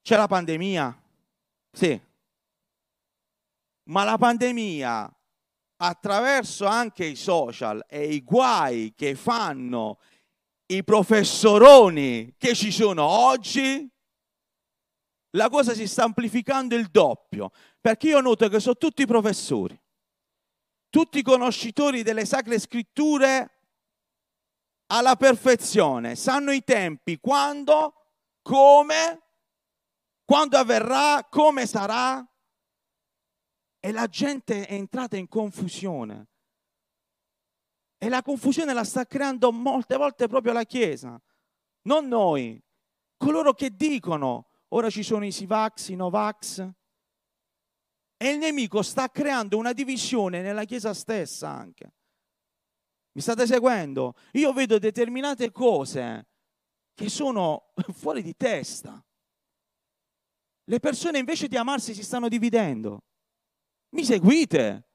C'è 0.02 0.16
la 0.16 0.26
pandemia? 0.26 1.02
Sì. 1.72 2.00
Ma 3.84 4.04
la 4.04 4.18
pandemia, 4.18 5.15
attraverso 5.76 6.66
anche 6.66 7.04
i 7.04 7.16
social 7.16 7.84
e 7.88 8.06
i 8.06 8.22
guai 8.22 8.94
che 8.96 9.14
fanno 9.14 9.98
i 10.66 10.82
professoroni 10.82 12.34
che 12.36 12.54
ci 12.54 12.72
sono 12.72 13.04
oggi, 13.04 13.88
la 15.30 15.48
cosa 15.48 15.74
si 15.74 15.86
sta 15.86 16.04
amplificando 16.04 16.74
il 16.74 16.88
doppio, 16.88 17.50
perché 17.80 18.08
io 18.08 18.20
noto 18.20 18.48
che 18.48 18.58
sono 18.58 18.76
tutti 18.76 19.06
professori, 19.06 19.78
tutti 20.88 21.22
conoscitori 21.22 22.02
delle 22.02 22.24
sacre 22.24 22.58
scritture 22.58 23.50
alla 24.86 25.16
perfezione, 25.16 26.16
sanno 26.16 26.52
i 26.52 26.64
tempi, 26.64 27.18
quando, 27.18 27.94
come, 28.42 29.22
quando 30.24 30.56
avverrà, 30.56 31.26
come 31.28 31.66
sarà, 31.66 32.26
e 33.86 33.92
la 33.92 34.08
gente 34.08 34.66
è 34.66 34.74
entrata 34.74 35.16
in 35.16 35.28
confusione. 35.28 36.26
E 37.98 38.08
la 38.08 38.20
confusione 38.20 38.72
la 38.72 38.82
sta 38.82 39.06
creando 39.06 39.52
molte 39.52 39.96
volte 39.96 40.26
proprio 40.26 40.52
la 40.52 40.64
Chiesa, 40.64 41.22
non 41.82 42.08
noi. 42.08 42.60
Coloro 43.16 43.52
che 43.52 43.76
dicono, 43.76 44.48
ora 44.70 44.90
ci 44.90 45.04
sono 45.04 45.24
i 45.24 45.30
Sivax, 45.30 45.90
i 45.90 45.94
Novax, 45.94 46.68
e 48.16 48.28
il 48.28 48.38
nemico 48.38 48.82
sta 48.82 49.08
creando 49.08 49.56
una 49.56 49.72
divisione 49.72 50.42
nella 50.42 50.64
Chiesa 50.64 50.92
stessa 50.92 51.48
anche. 51.48 51.94
Mi 53.12 53.20
state 53.20 53.46
seguendo? 53.46 54.16
Io 54.32 54.52
vedo 54.52 54.80
determinate 54.80 55.52
cose 55.52 56.26
che 56.92 57.08
sono 57.08 57.72
fuori 57.94 58.24
di 58.24 58.34
testa. 58.34 59.00
Le 60.64 60.80
persone 60.80 61.20
invece 61.20 61.46
di 61.46 61.56
amarsi 61.56 61.94
si 61.94 62.02
stanno 62.02 62.26
dividendo. 62.26 63.04
Mi 63.96 64.04
seguite? 64.04 64.90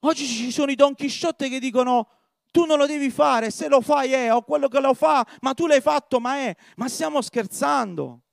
Oggi 0.00 0.26
ci 0.26 0.50
sono 0.50 0.70
i 0.70 0.74
Don 0.74 0.94
Chisciotte 0.94 1.48
che 1.48 1.58
dicono 1.58 2.08
tu 2.50 2.66
non 2.66 2.76
lo 2.76 2.84
devi 2.84 3.08
fare, 3.08 3.50
se 3.50 3.68
lo 3.68 3.80
fai 3.80 4.12
è, 4.12 4.30
o 4.30 4.42
quello 4.42 4.68
che 4.68 4.80
lo 4.80 4.92
fa, 4.92 5.26
ma 5.40 5.54
tu 5.54 5.66
l'hai 5.66 5.80
fatto, 5.80 6.20
ma 6.20 6.36
è. 6.36 6.54
Ma 6.76 6.88
stiamo 6.88 7.22
scherzando. 7.22 8.24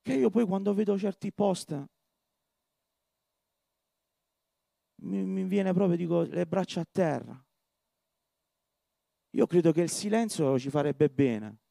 Che 0.00 0.12
io 0.12 0.30
poi 0.30 0.46
quando 0.46 0.72
vedo 0.74 0.96
certi 0.96 1.32
post 1.32 1.72
mi, 5.02 5.24
mi 5.24 5.42
viene 5.42 5.72
proprio, 5.72 5.96
dico, 5.96 6.22
le 6.22 6.46
braccia 6.46 6.82
a 6.82 6.86
terra. 6.88 7.44
Io 9.30 9.46
credo 9.48 9.72
che 9.72 9.80
il 9.80 9.90
silenzio 9.90 10.56
ci 10.56 10.70
farebbe 10.70 11.08
bene. 11.08 11.61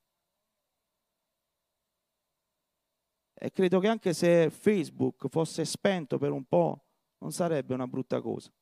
E 3.43 3.49
credo 3.49 3.79
che 3.79 3.87
anche 3.87 4.13
se 4.13 4.51
Facebook 4.51 5.27
fosse 5.27 5.65
spento 5.65 6.19
per 6.19 6.29
un 6.29 6.43
po', 6.45 6.85
non 7.17 7.31
sarebbe 7.31 7.73
una 7.73 7.87
brutta 7.87 8.21
cosa. 8.21 8.53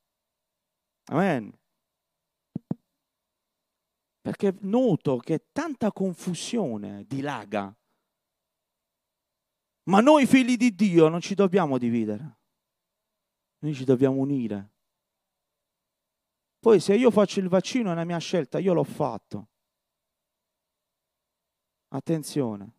Amen. 1.07 1.53
Perché 4.21 4.55
noto 4.61 5.17
che 5.17 5.47
tanta 5.51 5.91
confusione 5.91 7.03
dilaga. 7.05 7.75
Ma 9.89 9.99
noi 9.99 10.25
figli 10.25 10.55
di 10.55 10.73
Dio 10.73 11.09
non 11.09 11.19
ci 11.19 11.35
dobbiamo 11.35 11.77
dividere. 11.77 12.37
Noi 13.59 13.73
ci 13.73 13.83
dobbiamo 13.83 14.21
unire. 14.21 14.75
Poi 16.57 16.79
se 16.79 16.95
io 16.95 17.11
faccio 17.11 17.41
il 17.41 17.49
vaccino 17.49 17.89
è 17.89 17.91
una 17.91 18.05
mia 18.05 18.17
scelta, 18.19 18.59
io 18.59 18.73
l'ho 18.73 18.85
fatto. 18.85 19.49
Attenzione. 21.89 22.77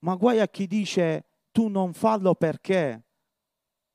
Ma 0.00 0.14
guai 0.14 0.40
a 0.40 0.48
chi 0.48 0.66
dice 0.66 1.26
tu 1.50 1.68
non 1.68 1.92
fallo 1.92 2.34
perché 2.34 3.04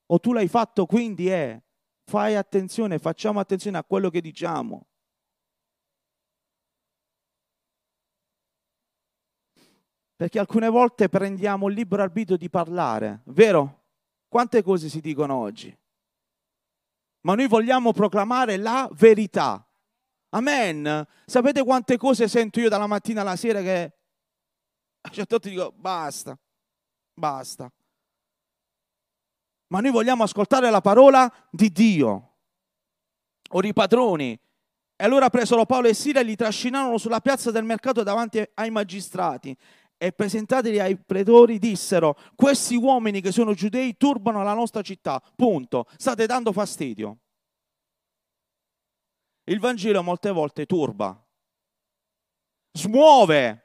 o 0.05 0.19
tu 0.19 0.33
l'hai 0.33 0.47
fatto 0.47 0.85
quindi 0.85 1.29
è, 1.29 1.61
fai 2.05 2.35
attenzione, 2.35 2.99
facciamo 2.99 3.39
attenzione 3.39 3.77
a 3.77 3.83
quello 3.83 4.09
che 4.09 4.21
diciamo. 4.21 4.87
Perché 10.15 10.39
alcune 10.39 10.69
volte 10.69 11.09
prendiamo 11.09 11.67
il 11.67 11.75
libero 11.75 12.03
arbitrio 12.03 12.37
di 12.37 12.49
parlare, 12.49 13.21
vero? 13.25 13.81
Quante 14.27 14.61
cose 14.61 14.87
si 14.89 15.01
dicono 15.01 15.35
oggi? 15.35 15.75
Ma 17.21 17.35
noi 17.35 17.47
vogliamo 17.47 17.93
proclamare 17.93 18.57
la 18.57 18.87
verità. 18.93 19.65
Amen. 20.29 21.05
Sapete 21.25 21.63
quante 21.63 21.97
cose 21.97 22.27
sento 22.27 22.59
io 22.59 22.69
dalla 22.69 22.87
mattina 22.87 23.21
alla 23.21 23.35
sera 23.35 23.61
che 23.61 23.93
a 25.05 25.09
certo 25.09 25.39
punto 25.39 25.49
dico 25.49 25.73
basta, 25.75 26.37
basta. 27.13 27.71
ma 29.67 29.79
noi 29.79 29.91
vogliamo 29.91 30.23
ascoltare 30.23 30.69
la 30.69 30.81
parola 30.81 31.31
di 31.49 31.71
Dio. 31.71 32.31
Ora 33.55 33.67
i 33.67 33.73
padroni, 33.73 34.39
e 34.95 35.03
allora 35.03 35.29
presero 35.29 35.65
Paolo 35.65 35.87
e 35.87 35.95
Sira 35.95 36.19
e 36.19 36.23
li 36.23 36.35
trascinarono 36.35 36.99
sulla 36.99 37.21
piazza 37.21 37.49
del 37.49 37.63
mercato 37.63 38.03
davanti 38.03 38.43
ai 38.53 38.69
magistrati 38.69 39.55
e 39.97 40.11
presentateli 40.11 40.79
ai 40.79 40.97
pretori 40.97 41.57
dissero 41.57 42.15
questi 42.35 42.75
uomini 42.75 43.19
che 43.19 43.31
sono 43.31 43.53
giudei 43.53 43.97
turbano 43.97 44.43
la 44.43 44.53
nostra 44.53 44.83
città, 44.83 45.21
punto, 45.35 45.87
state 45.97 46.25
dando 46.27 46.51
fastidio. 46.51 47.17
Il 49.45 49.59
Vangelo 49.59 50.03
molte 50.03 50.29
volte 50.29 50.65
turba, 50.65 51.19
smuove 52.73 53.62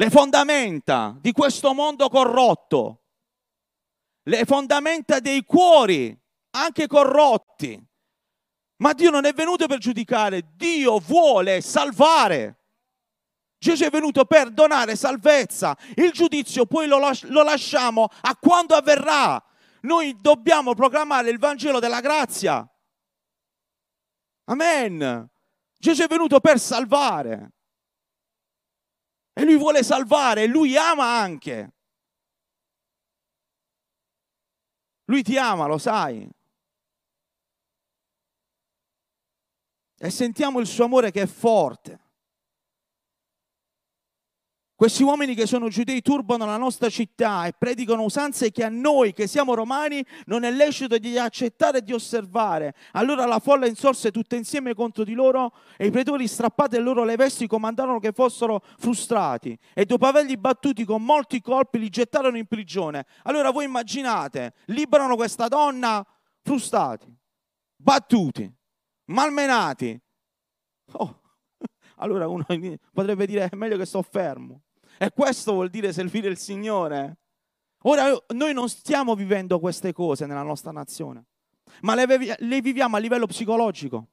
le 0.00 0.08
fondamenta 0.08 1.14
di 1.20 1.30
questo 1.30 1.74
mondo 1.74 2.08
corrotto, 2.08 3.02
le 4.22 4.46
fondamenta 4.46 5.20
dei 5.20 5.44
cuori 5.44 6.18
anche 6.52 6.86
corrotti. 6.86 7.78
Ma 8.76 8.94
Dio 8.94 9.10
non 9.10 9.26
è 9.26 9.34
venuto 9.34 9.66
per 9.66 9.76
giudicare, 9.76 10.52
Dio 10.54 10.98
vuole 11.00 11.60
salvare. 11.60 12.56
Gesù 13.58 13.84
è 13.84 13.90
venuto 13.90 14.24
per 14.24 14.50
donare 14.50 14.96
salvezza. 14.96 15.76
Il 15.96 16.12
giudizio 16.12 16.64
poi 16.64 16.86
lo, 16.86 16.98
las- 16.98 17.24
lo 17.24 17.42
lasciamo 17.42 18.08
a 18.22 18.34
quando 18.36 18.74
avverrà. 18.74 19.44
Noi 19.82 20.16
dobbiamo 20.18 20.72
proclamare 20.72 21.28
il 21.28 21.38
Vangelo 21.38 21.78
della 21.78 22.00
grazia. 22.00 22.66
Amen. 24.44 25.30
Gesù 25.76 26.02
è 26.04 26.06
venuto 26.06 26.40
per 26.40 26.58
salvare. 26.58 27.52
E 29.32 29.44
lui 29.44 29.56
vuole 29.56 29.82
salvare, 29.82 30.46
lui 30.46 30.76
ama 30.76 31.18
anche. 31.18 31.72
Lui 35.04 35.22
ti 35.22 35.36
ama, 35.36 35.66
lo 35.66 35.78
sai. 35.78 36.28
E 40.02 40.10
sentiamo 40.10 40.60
il 40.60 40.66
suo 40.66 40.84
amore 40.84 41.10
che 41.10 41.22
è 41.22 41.26
forte. 41.26 41.99
Questi 44.80 45.02
uomini 45.02 45.34
che 45.34 45.46
sono 45.46 45.68
giudei 45.68 46.00
turbano 46.00 46.46
la 46.46 46.56
nostra 46.56 46.88
città 46.88 47.44
e 47.44 47.52
predicano 47.52 48.02
usanze 48.02 48.50
che 48.50 48.64
a 48.64 48.70
noi, 48.70 49.12
che 49.12 49.26
siamo 49.26 49.52
romani, 49.52 50.02
non 50.24 50.42
è 50.42 50.50
lecito 50.50 50.96
di 50.96 51.18
accettare 51.18 51.76
e 51.76 51.82
di 51.82 51.92
osservare. 51.92 52.74
Allora 52.92 53.26
la 53.26 53.40
folla 53.40 53.66
insorse 53.66 54.10
tutta 54.10 54.36
insieme 54.36 54.72
contro 54.72 55.04
di 55.04 55.12
loro 55.12 55.52
e 55.76 55.88
i 55.88 55.90
pretori, 55.90 56.26
strappate 56.26 56.78
loro 56.78 57.04
le 57.04 57.16
vesti, 57.16 57.46
comandarono 57.46 57.98
che 57.98 58.12
fossero 58.12 58.62
frustrati 58.78 59.54
e 59.74 59.84
dopo 59.84 60.06
averli 60.06 60.38
battuti 60.38 60.86
con 60.86 61.04
molti 61.04 61.42
colpi 61.42 61.78
li 61.78 61.90
gettarono 61.90 62.38
in 62.38 62.46
prigione. 62.46 63.04
Allora 63.24 63.50
voi 63.50 63.66
immaginate, 63.66 64.54
liberano 64.68 65.14
questa 65.14 65.46
donna 65.48 66.02
frustrati, 66.40 67.14
battuti, 67.76 68.50
malmenati. 69.08 70.00
Oh, 70.92 71.20
allora 71.96 72.26
uno 72.26 72.46
potrebbe 72.94 73.26
dire 73.26 73.46
è 73.46 73.54
meglio 73.56 73.76
che 73.76 73.84
sto 73.84 74.00
fermo. 74.00 74.62
E 75.02 75.12
questo 75.12 75.52
vuol 75.52 75.70
dire 75.70 75.94
servire 75.94 76.28
il 76.28 76.36
Signore. 76.36 77.20
Ora 77.84 78.14
noi 78.34 78.52
non 78.52 78.68
stiamo 78.68 79.14
vivendo 79.14 79.58
queste 79.58 79.94
cose 79.94 80.26
nella 80.26 80.42
nostra 80.42 80.72
nazione, 80.72 81.24
ma 81.80 81.94
le, 81.94 82.36
le 82.38 82.60
viviamo 82.60 82.96
a 82.96 82.98
livello 82.98 83.24
psicologico. 83.24 84.08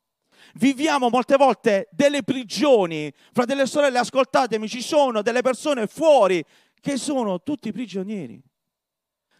Viviamo 0.53 1.09
molte 1.09 1.35
volte 1.35 1.89
delle 1.91 2.23
prigioni. 2.23 3.13
Fratelli 3.33 3.63
e 3.63 3.65
sorelle, 3.65 3.97
ascoltatemi, 3.97 4.69
ci 4.69 4.81
sono 4.81 5.21
delle 5.21 5.41
persone 5.41 5.87
fuori 5.87 6.41
che 6.79 6.95
sono 6.95 7.43
tutti 7.43 7.73
prigionieri. 7.73 8.41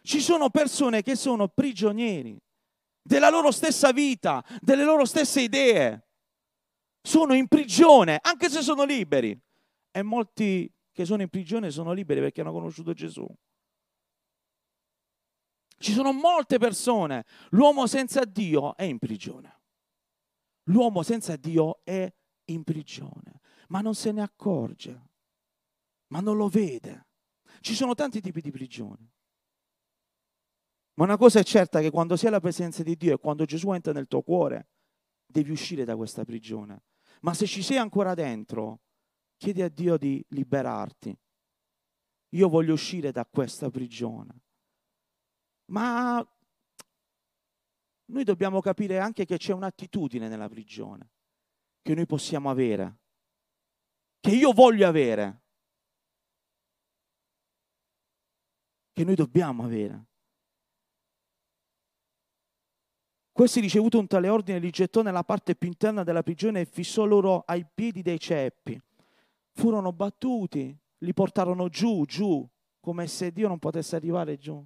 Ci 0.02 0.20
sono 0.20 0.50
persone 0.50 1.00
che 1.00 1.16
sono 1.16 1.48
prigionieri 1.48 2.38
della 3.00 3.30
loro 3.30 3.52
stessa 3.52 3.90
vita, 3.92 4.44
delle 4.60 4.84
loro 4.84 5.06
stesse 5.06 5.40
idee. 5.40 6.08
Sono 7.00 7.32
in 7.32 7.48
prigione, 7.48 8.18
anche 8.20 8.50
se 8.50 8.60
sono 8.60 8.84
liberi. 8.84 9.34
E 9.90 10.02
molti 10.02 10.70
che 10.98 11.04
sono 11.04 11.22
in 11.22 11.28
prigione 11.28 11.70
sono 11.70 11.92
liberi 11.92 12.18
perché 12.18 12.40
hanno 12.40 12.50
conosciuto 12.50 12.92
Gesù. 12.92 13.24
Ci 15.78 15.92
sono 15.92 16.12
molte 16.12 16.58
persone, 16.58 17.24
l'uomo 17.50 17.86
senza 17.86 18.24
Dio 18.24 18.76
è 18.76 18.82
in 18.82 18.98
prigione. 18.98 19.60
L'uomo 20.64 21.04
senza 21.04 21.36
Dio 21.36 21.84
è 21.84 22.12
in 22.46 22.64
prigione, 22.64 23.38
ma 23.68 23.80
non 23.80 23.94
se 23.94 24.10
ne 24.10 24.22
accorge, 24.22 25.10
ma 26.08 26.18
non 26.18 26.36
lo 26.36 26.48
vede. 26.48 27.06
Ci 27.60 27.76
sono 27.76 27.94
tanti 27.94 28.20
tipi 28.20 28.40
di 28.40 28.50
prigione. 28.50 29.12
Ma 30.94 31.04
una 31.04 31.16
cosa 31.16 31.38
è 31.38 31.44
certa 31.44 31.78
che 31.80 31.92
quando 31.92 32.16
sei 32.16 32.30
alla 32.30 32.40
presenza 32.40 32.82
di 32.82 32.96
Dio 32.96 33.14
e 33.14 33.18
quando 33.18 33.44
Gesù 33.44 33.70
entra 33.70 33.92
nel 33.92 34.08
tuo 34.08 34.22
cuore, 34.22 34.70
devi 35.24 35.52
uscire 35.52 35.84
da 35.84 35.94
questa 35.94 36.24
prigione. 36.24 36.82
Ma 37.20 37.34
se 37.34 37.46
ci 37.46 37.62
sei 37.62 37.76
ancora 37.76 38.14
dentro, 38.14 38.80
Chiedi 39.38 39.62
a 39.62 39.68
Dio 39.68 39.96
di 39.96 40.22
liberarti. 40.30 41.16
Io 42.30 42.48
voglio 42.48 42.74
uscire 42.74 43.12
da 43.12 43.24
questa 43.24 43.70
prigione. 43.70 44.42
Ma 45.66 46.26
noi 48.06 48.24
dobbiamo 48.24 48.60
capire 48.60 48.98
anche 48.98 49.24
che 49.24 49.36
c'è 49.36 49.52
un'attitudine 49.52 50.28
nella 50.28 50.48
prigione 50.48 51.10
che 51.82 51.94
noi 51.94 52.04
possiamo 52.04 52.50
avere, 52.50 52.98
che 54.20 54.30
io 54.30 54.52
voglio 54.52 54.86
avere, 54.86 55.42
che 58.92 59.04
noi 59.04 59.14
dobbiamo 59.14 59.64
avere. 59.64 60.06
Questi 63.32 63.60
ricevuto 63.60 63.98
un 63.98 64.06
tale 64.06 64.28
ordine 64.28 64.58
li 64.58 64.70
gettò 64.70 65.00
nella 65.00 65.22
parte 65.22 65.54
più 65.54 65.68
interna 65.68 66.02
della 66.02 66.22
prigione 66.22 66.62
e 66.62 66.66
fissò 66.66 67.04
loro 67.04 67.44
ai 67.46 67.64
piedi 67.72 68.02
dei 68.02 68.18
ceppi 68.18 68.78
furono 69.58 69.92
battuti, 69.92 70.74
li 70.98 71.12
portarono 71.12 71.68
giù, 71.68 72.04
giù, 72.06 72.48
come 72.78 73.08
se 73.08 73.32
Dio 73.32 73.48
non 73.48 73.58
potesse 73.58 73.96
arrivare 73.96 74.38
giù. 74.38 74.64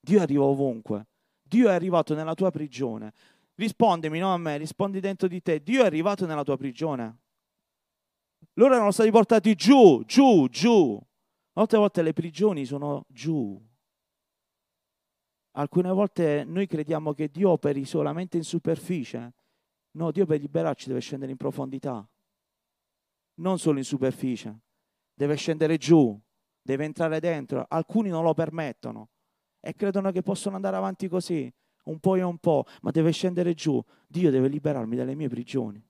Dio 0.00 0.20
arriva 0.20 0.42
ovunque. 0.42 1.06
Dio 1.40 1.68
è 1.68 1.72
arrivato 1.72 2.12
nella 2.14 2.34
tua 2.34 2.50
prigione. 2.50 3.12
Rispondimi, 3.54 4.18
non 4.18 4.32
a 4.32 4.36
me, 4.36 4.56
rispondi 4.56 4.98
dentro 4.98 5.28
di 5.28 5.40
te. 5.40 5.62
Dio 5.62 5.82
è 5.82 5.86
arrivato 5.86 6.26
nella 6.26 6.42
tua 6.42 6.56
prigione. 6.56 7.20
Loro 8.54 8.74
erano 8.74 8.90
stati 8.90 9.10
portati 9.12 9.54
giù, 9.54 10.02
giù, 10.04 10.48
giù. 10.48 11.00
Molte 11.52 11.76
volte 11.76 12.02
le 12.02 12.12
prigioni 12.12 12.64
sono 12.64 13.04
giù. 13.08 13.64
Alcune 15.52 15.90
volte 15.90 16.42
noi 16.44 16.66
crediamo 16.66 17.12
che 17.12 17.30
Dio 17.30 17.50
operi 17.50 17.84
solamente 17.84 18.36
in 18.36 18.44
superficie. 18.44 19.34
No, 19.92 20.10
Dio 20.10 20.26
per 20.26 20.40
liberarci 20.40 20.88
deve 20.88 21.00
scendere 21.00 21.30
in 21.30 21.38
profondità 21.38 22.06
non 23.36 23.58
solo 23.58 23.78
in 23.78 23.84
superficie, 23.84 24.60
deve 25.14 25.36
scendere 25.36 25.76
giù, 25.76 26.18
deve 26.62 26.84
entrare 26.84 27.20
dentro. 27.20 27.64
Alcuni 27.68 28.08
non 28.08 28.24
lo 28.24 28.34
permettono 28.34 29.10
e 29.60 29.74
credono 29.74 30.10
che 30.12 30.22
possono 30.22 30.56
andare 30.56 30.76
avanti 30.76 31.08
così, 31.08 31.52
un 31.84 31.98
po' 31.98 32.16
e 32.16 32.22
un 32.22 32.38
po', 32.38 32.64
ma 32.82 32.90
deve 32.90 33.12
scendere 33.12 33.54
giù. 33.54 33.82
Dio 34.06 34.30
deve 34.30 34.48
liberarmi 34.48 34.96
dalle 34.96 35.14
mie 35.14 35.28
prigioni. 35.28 35.82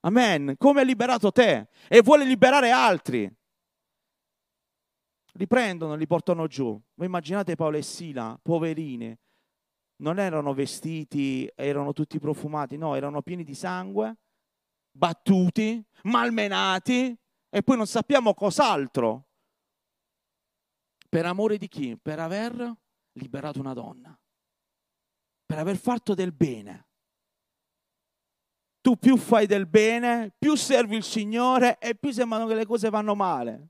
Amen. 0.00 0.56
Come 0.58 0.80
ha 0.80 0.84
liberato 0.84 1.30
te 1.30 1.68
e 1.88 2.02
vuole 2.02 2.24
liberare 2.24 2.70
altri. 2.70 3.32
Li 5.34 5.46
prendono, 5.46 5.94
li 5.94 6.06
portano 6.06 6.46
giù. 6.46 6.78
Voi 6.94 7.06
immaginate 7.06 7.54
Paolo 7.54 7.78
e 7.78 7.82
Sila, 7.82 8.38
poverini, 8.42 9.16
non 10.02 10.18
erano 10.18 10.52
vestiti, 10.52 11.50
erano 11.54 11.92
tutti 11.92 12.18
profumati, 12.18 12.76
no, 12.76 12.94
erano 12.94 13.22
pieni 13.22 13.44
di 13.44 13.54
sangue, 13.54 14.16
battuti, 14.92 15.84
malmenati 16.02 17.16
e 17.48 17.62
poi 17.62 17.76
non 17.76 17.86
sappiamo 17.86 18.34
cos'altro. 18.34 19.28
Per 21.08 21.26
amore 21.26 21.58
di 21.58 21.68
chi? 21.68 21.96
Per 21.96 22.18
aver 22.18 22.74
liberato 23.12 23.60
una 23.60 23.74
donna, 23.74 24.18
per 25.44 25.58
aver 25.58 25.76
fatto 25.76 26.14
del 26.14 26.32
bene. 26.32 26.86
Tu 28.80 28.96
più 28.96 29.16
fai 29.16 29.46
del 29.46 29.66
bene, 29.66 30.34
più 30.36 30.56
servi 30.56 30.96
il 30.96 31.04
Signore 31.04 31.78
e 31.78 31.94
più 31.94 32.10
sembrano 32.10 32.46
che 32.46 32.54
le 32.54 32.66
cose 32.66 32.90
vanno 32.90 33.14
male. 33.14 33.68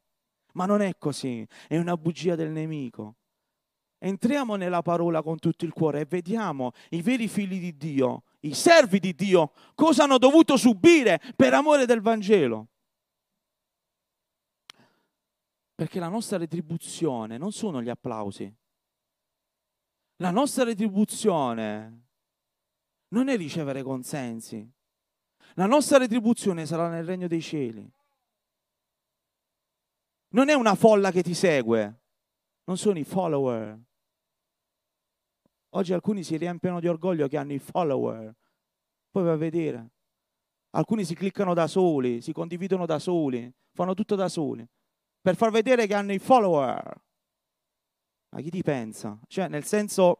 Ma 0.54 0.64
non 0.64 0.80
è 0.80 0.96
così, 0.96 1.46
è 1.68 1.76
una 1.78 1.96
bugia 1.96 2.35
del 2.35 2.50
nemico. 2.50 3.16
Entriamo 3.98 4.56
nella 4.56 4.82
parola 4.82 5.22
con 5.22 5.38
tutto 5.38 5.64
il 5.64 5.72
cuore 5.72 6.00
e 6.00 6.06
vediamo 6.06 6.72
i 6.90 7.02
veri 7.02 7.28
figli 7.28 7.58
di 7.61 7.76
Dio 7.76 8.24
i 8.44 8.55
servi 8.55 8.98
di 8.98 9.14
Dio 9.14 9.52
cosa 9.74 10.05
hanno 10.05 10.18
dovuto 10.18 10.57
subire 10.57 11.20
per 11.37 11.55
amore 11.55 11.87
del 11.87 12.00
Vangelo. 12.00 12.68
Perché 15.74 15.98
la 15.98 16.09
nostra 16.09 16.38
retribuzione 16.38 17.38
non 17.38 17.52
sono 17.52 17.83
gli 17.83 17.88
applausi. 17.88 18.52
La 20.16 20.31
nostra 20.31 20.64
retribuzione 20.64 22.07
non 23.09 23.28
è 23.28 23.37
ricevere 23.37 23.83
consensi. 23.83 24.68
La 25.55 25.66
nostra 25.66 25.98
retribuzione 25.98 26.66
sarà 26.66 26.88
nel 26.88 27.05
regno 27.05 27.26
dei 27.26 27.42
cieli. 27.42 27.90
Non 30.28 30.48
è 30.48 30.55
una 30.55 30.74
folla 30.74 31.11
che 31.11 31.22
ti 31.22 31.35
segue, 31.35 32.00
non 32.64 32.78
sono 32.78 32.98
i 32.98 33.05
follower, 33.05 33.78
Oggi 35.74 35.92
alcuni 35.94 36.22
si 36.22 36.37
riempiono 36.37 36.80
di 36.80 36.88
orgoglio 36.88 37.28
che 37.28 37.38
hanno 37.38 37.54
i 37.54 37.58
follower. 37.58 38.35
Poi 39.11 39.22
vai 39.22 39.32
a 39.32 39.37
vedere. 39.37 39.90
Alcuni 40.70 41.04
si 41.04 41.14
cliccano 41.14 41.54
da 41.54 41.66
soli, 41.66 42.20
si 42.20 42.32
condividono 42.32 42.85
da 42.87 42.98
soli, 42.98 43.50
fanno 43.72 43.94
tutto 43.94 44.14
da 44.14 44.28
soli, 44.28 44.66
per 45.20 45.37
far 45.37 45.50
vedere 45.50 45.87
che 45.87 45.94
hanno 45.94 46.12
i 46.12 46.18
follower. 46.18 47.02
Ma 48.30 48.40
chi 48.40 48.50
ti 48.50 48.62
pensa? 48.62 49.18
Cioè, 49.26 49.48
nel 49.48 49.64
senso... 49.64 50.18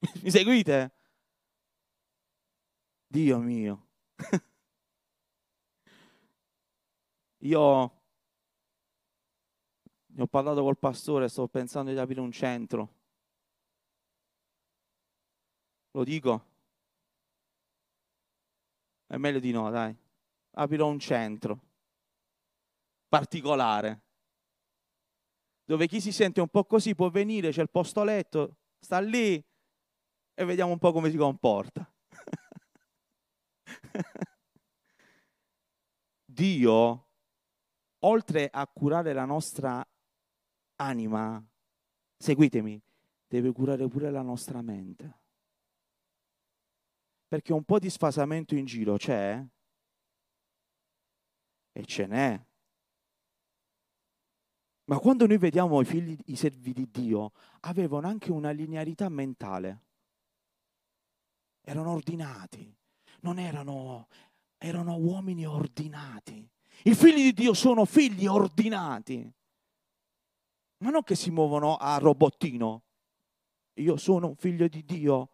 Mi 0.22 0.30
seguite? 0.30 0.92
Dio 3.06 3.38
mio. 3.38 3.88
Io 7.38 8.00
ne 10.06 10.22
ho 10.22 10.26
parlato 10.26 10.62
col 10.62 10.78
pastore, 10.78 11.28
sto 11.28 11.48
pensando 11.48 11.90
di 11.90 11.98
aprire 11.98 12.20
un 12.20 12.32
centro. 12.32 12.99
Lo 15.92 16.04
dico? 16.04 16.44
È 19.06 19.16
meglio 19.16 19.40
di 19.40 19.50
no, 19.50 19.70
dai. 19.70 19.96
Aprirò 20.52 20.86
un 20.88 20.98
centro 20.98 21.68
particolare 23.08 24.02
dove 25.70 25.86
chi 25.86 26.00
si 26.00 26.10
sente 26.10 26.40
un 26.40 26.48
po' 26.48 26.64
così 26.64 26.96
può 26.96 27.10
venire, 27.10 27.50
c'è 27.50 27.62
il 27.62 27.70
posto 27.70 28.02
letto, 28.02 28.56
sta 28.80 28.98
lì 28.98 29.40
e 30.34 30.44
vediamo 30.44 30.72
un 30.72 30.78
po' 30.78 30.90
come 30.90 31.10
si 31.10 31.16
comporta. 31.16 31.88
Dio, 36.24 37.08
oltre 38.00 38.48
a 38.50 38.66
curare 38.66 39.12
la 39.12 39.24
nostra 39.24 39.86
anima, 40.76 41.40
seguitemi, 42.16 42.82
deve 43.28 43.52
curare 43.52 43.86
pure 43.86 44.10
la 44.10 44.22
nostra 44.22 44.62
mente. 44.62 45.19
Perché 47.30 47.52
un 47.52 47.62
po' 47.62 47.78
di 47.78 47.88
sfasamento 47.88 48.56
in 48.56 48.64
giro 48.64 48.96
c'è 48.96 49.40
e 51.70 51.84
ce 51.84 52.06
n'è. 52.06 52.44
Ma 54.86 54.98
quando 54.98 55.28
noi 55.28 55.38
vediamo 55.38 55.80
i 55.80 55.84
figli, 55.84 56.18
i 56.24 56.34
servi 56.34 56.72
di 56.72 56.90
Dio, 56.90 57.30
avevano 57.60 58.08
anche 58.08 58.32
una 58.32 58.50
linearità 58.50 59.08
mentale. 59.08 59.84
Erano 61.60 61.92
ordinati, 61.92 62.76
non 63.20 63.38
erano, 63.38 64.08
erano 64.58 64.96
uomini 64.96 65.46
ordinati. 65.46 66.44
I 66.82 66.94
figli 66.96 67.22
di 67.22 67.32
Dio 67.32 67.54
sono 67.54 67.84
figli 67.84 68.26
ordinati, 68.26 69.32
ma 70.78 70.90
non 70.90 71.04
che 71.04 71.14
si 71.14 71.30
muovono 71.30 71.76
a 71.76 71.96
robottino. 71.98 72.82
Io 73.74 73.96
sono 73.96 74.30
un 74.30 74.34
figlio 74.34 74.66
di 74.66 74.84
Dio, 74.84 75.28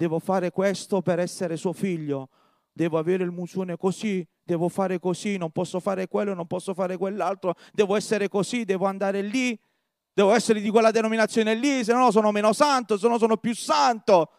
devo 0.00 0.18
fare 0.18 0.50
questo 0.50 1.02
per 1.02 1.18
essere 1.18 1.58
suo 1.58 1.74
figlio, 1.74 2.30
devo 2.72 2.96
avere 2.96 3.22
il 3.22 3.30
musone 3.30 3.76
così, 3.76 4.26
devo 4.42 4.70
fare 4.70 4.98
così, 4.98 5.36
non 5.36 5.50
posso 5.50 5.78
fare 5.78 6.08
quello, 6.08 6.32
non 6.32 6.46
posso 6.46 6.72
fare 6.72 6.96
quell'altro, 6.96 7.52
devo 7.70 7.96
essere 7.96 8.26
così, 8.30 8.64
devo 8.64 8.86
andare 8.86 9.20
lì, 9.20 9.60
devo 10.10 10.32
essere 10.32 10.62
di 10.62 10.70
quella 10.70 10.90
denominazione 10.90 11.54
lì, 11.54 11.84
se 11.84 11.92
no 11.92 12.10
sono 12.10 12.32
meno 12.32 12.54
santo, 12.54 12.96
se 12.96 13.08
no 13.08 13.18
sono 13.18 13.36
più 13.36 13.54
santo. 13.54 14.30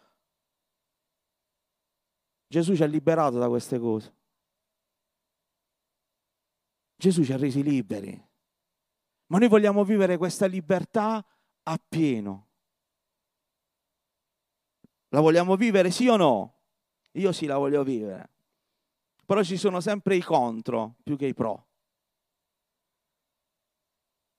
Gesù 2.48 2.74
ci 2.74 2.82
ha 2.82 2.86
liberato 2.86 3.38
da 3.38 3.48
queste 3.48 3.78
cose. 3.78 4.12
Gesù 6.96 7.22
ci 7.22 7.32
ha 7.32 7.36
resi 7.36 7.62
liberi. 7.62 8.20
Ma 9.26 9.38
noi 9.38 9.46
vogliamo 9.46 9.84
vivere 9.84 10.16
questa 10.16 10.46
libertà 10.46 11.24
appieno. 11.62 12.48
La 15.12 15.20
vogliamo 15.20 15.56
vivere 15.56 15.90
sì 15.90 16.08
o 16.08 16.16
no? 16.16 16.54
Io 17.12 17.32
sì 17.32 17.46
la 17.46 17.56
voglio 17.56 17.82
vivere 17.82 18.32
però 19.32 19.42
ci 19.42 19.56
sono 19.56 19.80
sempre 19.80 20.14
i 20.16 20.20
contro 20.20 20.96
più 21.02 21.16
che 21.16 21.24
i 21.24 21.32
pro. 21.32 21.66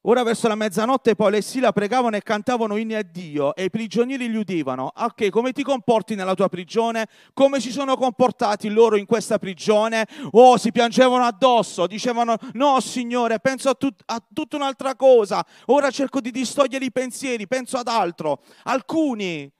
Ora 0.05 0.21
verso 0.21 0.47
la 0.47 0.53
mezzanotte 0.53 1.15
Paolo 1.15 1.37
e 1.37 1.41
Sila 1.41 1.71
pregavano 1.71 2.15
e 2.15 2.21
cantavano 2.21 2.75
inni 2.75 2.93
a 2.93 3.01
Dio 3.01 3.55
e 3.55 3.63
i 3.63 3.69
prigionieri 3.71 4.29
gli 4.29 4.35
udivano. 4.35 4.91
Ok, 4.93 5.29
come 5.29 5.51
ti 5.51 5.63
comporti 5.63 6.13
nella 6.13 6.35
tua 6.35 6.47
prigione? 6.47 7.07
Come 7.33 7.59
si 7.59 7.71
sono 7.71 7.95
comportati 7.95 8.69
loro 8.69 8.97
in 8.97 9.07
questa 9.07 9.39
prigione? 9.39 10.05
Oh, 10.33 10.57
si 10.57 10.71
piangevano 10.71 11.23
addosso, 11.23 11.87
dicevano 11.87 12.35
no 12.51 12.79
Signore, 12.79 13.39
penso 13.39 13.69
a, 13.69 13.73
tut- 13.73 14.03
a 14.05 14.23
tutta 14.31 14.57
un'altra 14.57 14.95
cosa. 14.95 15.43
Ora 15.67 15.89
cerco 15.89 16.21
di 16.21 16.29
distogliere 16.29 16.85
i 16.85 16.91
pensieri, 16.91 17.47
penso 17.47 17.77
ad 17.77 17.87
altro. 17.87 18.43
Alcuni 18.65 19.51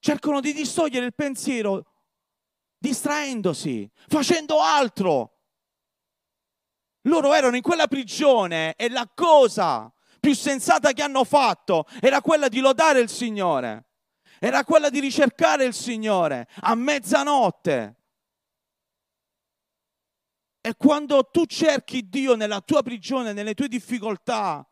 cercano 0.00 0.40
di 0.40 0.52
distogliere 0.52 1.06
il 1.06 1.14
pensiero 1.14 1.84
distraendosi, 2.78 3.88
facendo 4.08 4.60
altro. 4.60 5.36
Loro 7.02 7.32
erano 7.34 7.56
in 7.56 7.62
quella 7.62 7.86
prigione 7.86 8.74
e 8.74 8.88
la 8.88 9.08
cosa 9.14 9.92
più 10.18 10.34
sensata 10.34 10.92
che 10.92 11.02
hanno 11.02 11.24
fatto 11.24 11.86
era 12.00 12.20
quella 12.20 12.48
di 12.48 12.60
lodare 12.60 13.00
il 13.00 13.08
Signore, 13.08 13.86
era 14.38 14.64
quella 14.64 14.90
di 14.90 15.00
ricercare 15.00 15.64
il 15.64 15.74
Signore 15.74 16.48
a 16.60 16.74
mezzanotte. 16.74 17.96
E 20.62 20.74
quando 20.76 21.24
tu 21.24 21.46
cerchi 21.46 22.06
Dio 22.08 22.34
nella 22.34 22.60
tua 22.60 22.82
prigione, 22.82 23.32
nelle 23.32 23.54
tue 23.54 23.68
difficoltà, 23.68 24.66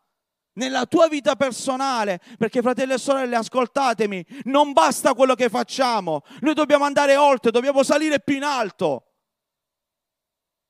nella 0.58 0.86
tua 0.86 1.08
vita 1.08 1.36
personale, 1.36 2.20
perché 2.36 2.60
fratelli 2.60 2.92
e 2.92 2.98
sorelle, 2.98 3.36
ascoltatemi, 3.36 4.24
non 4.44 4.72
basta 4.72 5.14
quello 5.14 5.34
che 5.34 5.48
facciamo, 5.48 6.22
noi 6.40 6.54
dobbiamo 6.54 6.84
andare 6.84 7.16
oltre, 7.16 7.50
dobbiamo 7.50 7.82
salire 7.82 8.20
più 8.20 8.36
in 8.36 8.42
alto. 8.42 9.04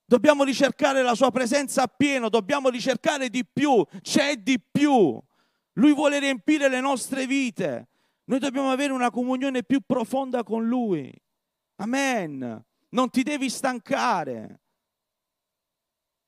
Dobbiamo 0.05 0.45
ricercare 0.45 1.03
la 1.03 1.15
sua 1.15 1.31
presenza 1.31 1.83
appieno, 1.83 2.29
dobbiamo 2.31 2.71
ricercare 2.71 3.29
di 3.29 3.45
più, 3.45 3.85
c'è 4.01 4.37
di 4.37 4.59
più. 4.59 5.21
Lui 5.75 5.93
vuole 5.93 6.19
riempire 6.19 6.69
le 6.69 6.81
nostre 6.81 7.27
vite. 7.27 7.89
Noi 8.25 8.39
dobbiamo 8.39 8.71
avere 8.71 8.93
una 8.93 9.11
comunione 9.11 9.65
più 9.65 9.81
profonda 9.85 10.43
con 10.45 10.67
Lui. 10.67 11.13
Amen. 11.77 12.65
Non 12.91 13.11
ti 13.11 13.23
devi 13.23 13.51
stancare. 13.51 14.61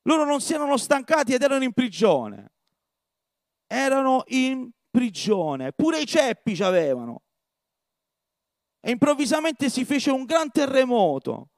Loro 0.03 0.25
non 0.25 0.41
si 0.41 0.53
erano 0.53 0.77
stancati 0.77 1.33
ed 1.33 1.41
erano 1.41 1.63
in 1.63 1.73
prigione 1.73 2.51
erano 3.71 4.23
in 4.27 4.69
prigione, 4.91 5.71
pure 5.71 6.01
i 6.01 6.05
ceppi 6.05 6.55
ci 6.55 6.63
avevano. 6.63 7.21
E 8.81 8.91
improvvisamente 8.91 9.69
si 9.69 9.85
fece 9.85 10.11
un 10.11 10.25
gran 10.25 10.51
terremoto, 10.51 11.51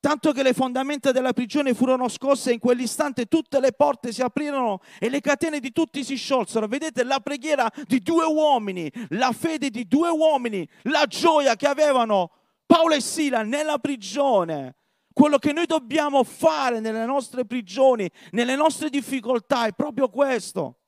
tanto 0.00 0.32
che 0.32 0.42
le 0.42 0.52
fondamenta 0.52 1.12
della 1.12 1.32
prigione 1.32 1.72
furono 1.72 2.08
scosse 2.08 2.50
e 2.50 2.54
in 2.54 2.58
quell'istante 2.58 3.26
tutte 3.26 3.58
le 3.58 3.72
porte 3.72 4.12
si 4.12 4.20
aprirono 4.20 4.80
e 4.98 5.08
le 5.08 5.20
catene 5.20 5.60
di 5.60 5.72
tutti 5.72 6.04
si 6.04 6.16
sciolsero. 6.16 6.66
Vedete 6.66 7.04
la 7.04 7.20
preghiera 7.20 7.70
di 7.86 8.00
due 8.00 8.26
uomini, 8.26 8.92
la 9.10 9.32
fede 9.32 9.70
di 9.70 9.86
due 9.86 10.10
uomini, 10.10 10.68
la 10.82 11.06
gioia 11.06 11.56
che 11.56 11.68
avevano 11.68 12.32
Paolo 12.66 12.94
e 12.94 13.00
Sila 13.00 13.42
nella 13.42 13.78
prigione. 13.78 14.76
Quello 15.14 15.38
che 15.38 15.52
noi 15.52 15.66
dobbiamo 15.66 16.24
fare 16.24 16.80
nelle 16.80 17.04
nostre 17.04 17.46
prigioni, 17.46 18.10
nelle 18.30 18.56
nostre 18.56 18.90
difficoltà 18.90 19.66
è 19.66 19.72
proprio 19.72 20.08
questo 20.08 20.78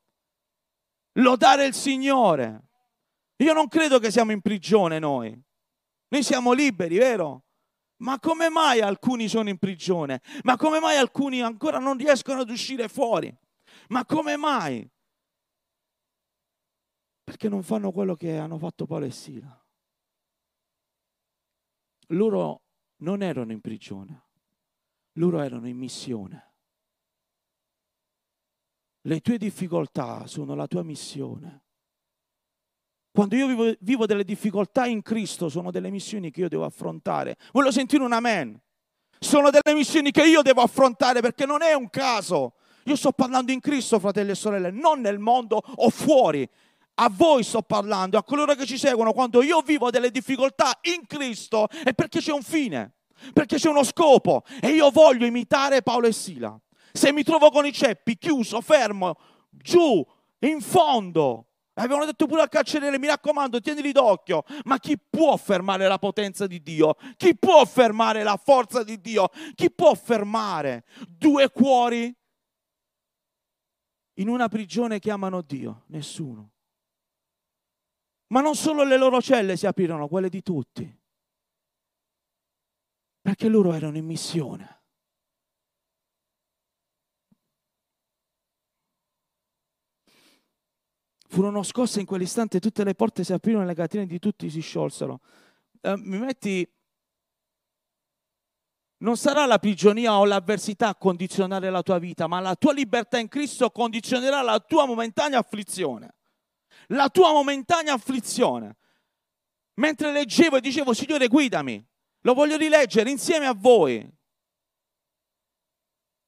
lodare 1.15 1.67
il 1.67 1.75
Signore. 1.75 2.69
Io 3.37 3.53
non 3.53 3.69
credo 3.69 3.99
che 3.99 4.11
siamo 4.11 4.33
in 4.33 4.41
prigione 4.41 4.99
noi. 4.99 5.39
Noi 6.09 6.23
siamo 6.23 6.53
liberi, 6.53 6.97
vero? 6.99 7.45
Ma 7.97 8.19
come 8.19 8.49
mai 8.49 8.81
alcuni 8.81 9.29
sono 9.29 9.49
in 9.49 9.59
prigione? 9.59 10.21
Ma 10.43 10.57
come 10.57 10.79
mai 10.79 10.97
alcuni 10.97 11.43
ancora 11.43 11.79
non 11.79 11.97
riescono 11.97 12.41
ad 12.41 12.51
uscire 12.51 12.89
fuori? 12.89 13.35
Ma 13.89 14.05
come 14.05 14.37
mai? 14.37 14.89
Perché 17.23 17.49
non 17.49 17.63
fanno 17.63 17.91
quello 17.91 18.15
che 18.15 18.37
hanno 18.37 18.59
fatto 18.59 18.87
Paolo 18.87 19.07
e 19.07 19.11
Sila. 19.11 19.65
Loro 22.09 22.63
non 22.99 23.23
erano 23.23 23.53
in 23.53 23.61
prigione, 23.61 24.29
loro 25.13 25.41
erano 25.41 25.67
in 25.67 25.77
missione. 25.77 26.54
Le 29.07 29.21
tue 29.21 29.37
difficoltà 29.37 30.27
sono 30.27 30.55
la 30.55 30.67
tua 30.67 30.83
missione. 30.83 31.63
Quando 33.13 33.37
io 33.37 33.47
vivo, 33.47 33.75
vivo, 33.81 34.07
delle 34.07 34.25
difficoltà 34.25 34.87
in 34.87 35.03
Cristo, 35.03 35.51
sono 35.51 35.71
delle 35.71 35.91
missioni 35.91 36.31
che 36.31 36.41
io 36.41 36.49
devo 36.49 36.65
affrontare. 36.65 37.37
Voglio 37.53 37.71
sentire 37.71 38.03
un 38.03 38.13
amen. 38.13 38.59
Sono 39.19 39.51
delle 39.51 39.77
missioni 39.77 40.11
che 40.11 40.25
io 40.25 40.41
devo 40.41 40.63
affrontare 40.63 41.21
perché 41.21 41.45
non 41.45 41.61
è 41.61 41.75
un 41.75 41.91
caso. 41.91 42.55
Io 42.85 42.97
sto 42.97 43.13
parlando 43.13 43.53
in 43.53 43.61
Cristo, 43.61 43.99
fratelli 43.99 44.31
e 44.31 44.35
sorelle, 44.35 44.71
non 44.71 45.01
nel 45.01 45.19
mondo 45.19 45.63
o 45.63 45.91
fuori. 45.91 46.49
A 46.95 47.11
voi 47.11 47.43
sto 47.43 47.61
parlando, 47.61 48.17
a 48.17 48.25
coloro 48.25 48.55
che 48.55 48.65
ci 48.65 48.79
seguono. 48.79 49.13
Quando 49.13 49.43
io 49.43 49.61
vivo 49.61 49.91
delle 49.91 50.11
difficoltà 50.11 50.79
in 50.83 51.07
Cristo 51.07 51.69
è 51.69 51.93
perché 51.93 52.21
c'è 52.21 52.33
un 52.33 52.43
fine, 52.43 52.95
perché 53.35 53.57
c'è 53.57 53.69
uno 53.69 53.85
scopo. 53.85 54.45
E 54.63 54.71
io 54.71 54.91
voglio 54.91 55.27
imitare 55.27 55.83
Paolo 55.83 56.07
e 56.07 56.13
Sila. 56.13 56.59
Se 56.97 57.13
mi 57.13 57.25
trovo 57.25 57.51
con 57.51 57.67
i 57.67 57.73
ceppi, 57.73 58.17
chiuso, 58.17 58.61
fermo, 58.61 59.17
giù, 59.51 60.07
in 60.39 60.61
fondo, 60.61 61.49
Avevano 61.77 62.05
detto 62.05 62.27
pure 62.27 62.43
al 62.43 62.49
carceriere, 62.49 63.01
mi 63.01 63.09
raccomando, 63.09 63.61
tienili 63.61 63.91
d'occhio. 63.91 64.45
Ma 64.65 64.79
chi 64.79 64.97
può 64.97 65.37
fermare 65.37 65.89
la 65.89 65.99
potenza 65.99 66.47
di 66.47 66.63
Dio? 66.63 66.95
Chi 67.17 67.37
può 67.37 67.65
fermare 67.65 68.23
la 68.23 68.37
forza 68.37 68.85
di 68.85 69.01
Dio? 69.01 69.29
Chi 69.55 69.73
può 69.73 69.95
fermare 69.95 70.85
due 71.09 71.51
cuori 71.51 72.15
in 74.19 74.29
una 74.29 74.47
prigione 74.49 75.01
che 75.01 75.11
amano 75.11 75.43
Dio? 75.43 75.83
Nessuno. 75.87 76.53
Ma 78.29 78.41
non 78.41 78.55
solo 78.55 78.85
le 78.85 78.97
loro 78.97 79.21
celle 79.21 79.57
si 79.57 79.67
aprirono, 79.67 80.07
quelle 80.07 80.29
di 80.29 80.43
tutti. 80.43 81.01
Perché 83.21 83.49
loro 83.49 83.73
erano 83.73 83.97
in 83.97 84.05
missione. 84.05 84.84
Furono 91.35 91.65
scosse 91.65 91.99
in 91.99 92.07
quell'istante, 92.07 92.61
tutte 92.61 92.85
le 92.85 92.95
porte 92.95 93.25
si 93.25 93.33
aprirono 93.33 93.65
e 93.65 93.67
le 93.67 93.75
catene 93.75 94.07
di 94.07 94.21
tutti 94.21 94.49
si 94.49 94.61
sciolsero. 94.61 95.19
Eh, 95.81 95.97
mi 95.97 96.19
metti... 96.19 96.65
Non 98.99 99.17
sarà 99.17 99.45
la 99.45 99.59
prigionia 99.59 100.17
o 100.17 100.27
l'avversità 100.27 100.91
a 100.91 100.95
condizionare 100.95 101.71
la 101.71 101.83
tua 101.83 101.99
vita, 101.99 102.29
ma 102.29 102.39
la 102.39 102.55
tua 102.55 102.73
libertà 102.73 103.19
in 103.19 103.27
Cristo 103.27 103.71
condizionerà 103.71 104.43
la 104.43 104.61
tua 104.61 104.87
momentanea 104.87 105.41
afflizione. 105.41 106.15
La 106.87 107.09
tua 107.09 107.33
momentanea 107.33 107.95
afflizione. 107.95 108.77
Mentre 109.75 110.13
leggevo 110.13 110.59
e 110.59 110.61
dicevo, 110.61 110.93
Signore, 110.93 111.27
guidami, 111.27 111.85
lo 112.21 112.35
voglio 112.35 112.57
rileggere 112.57 113.11
insieme 113.11 113.47
a 113.47 113.55
voi. 113.55 114.09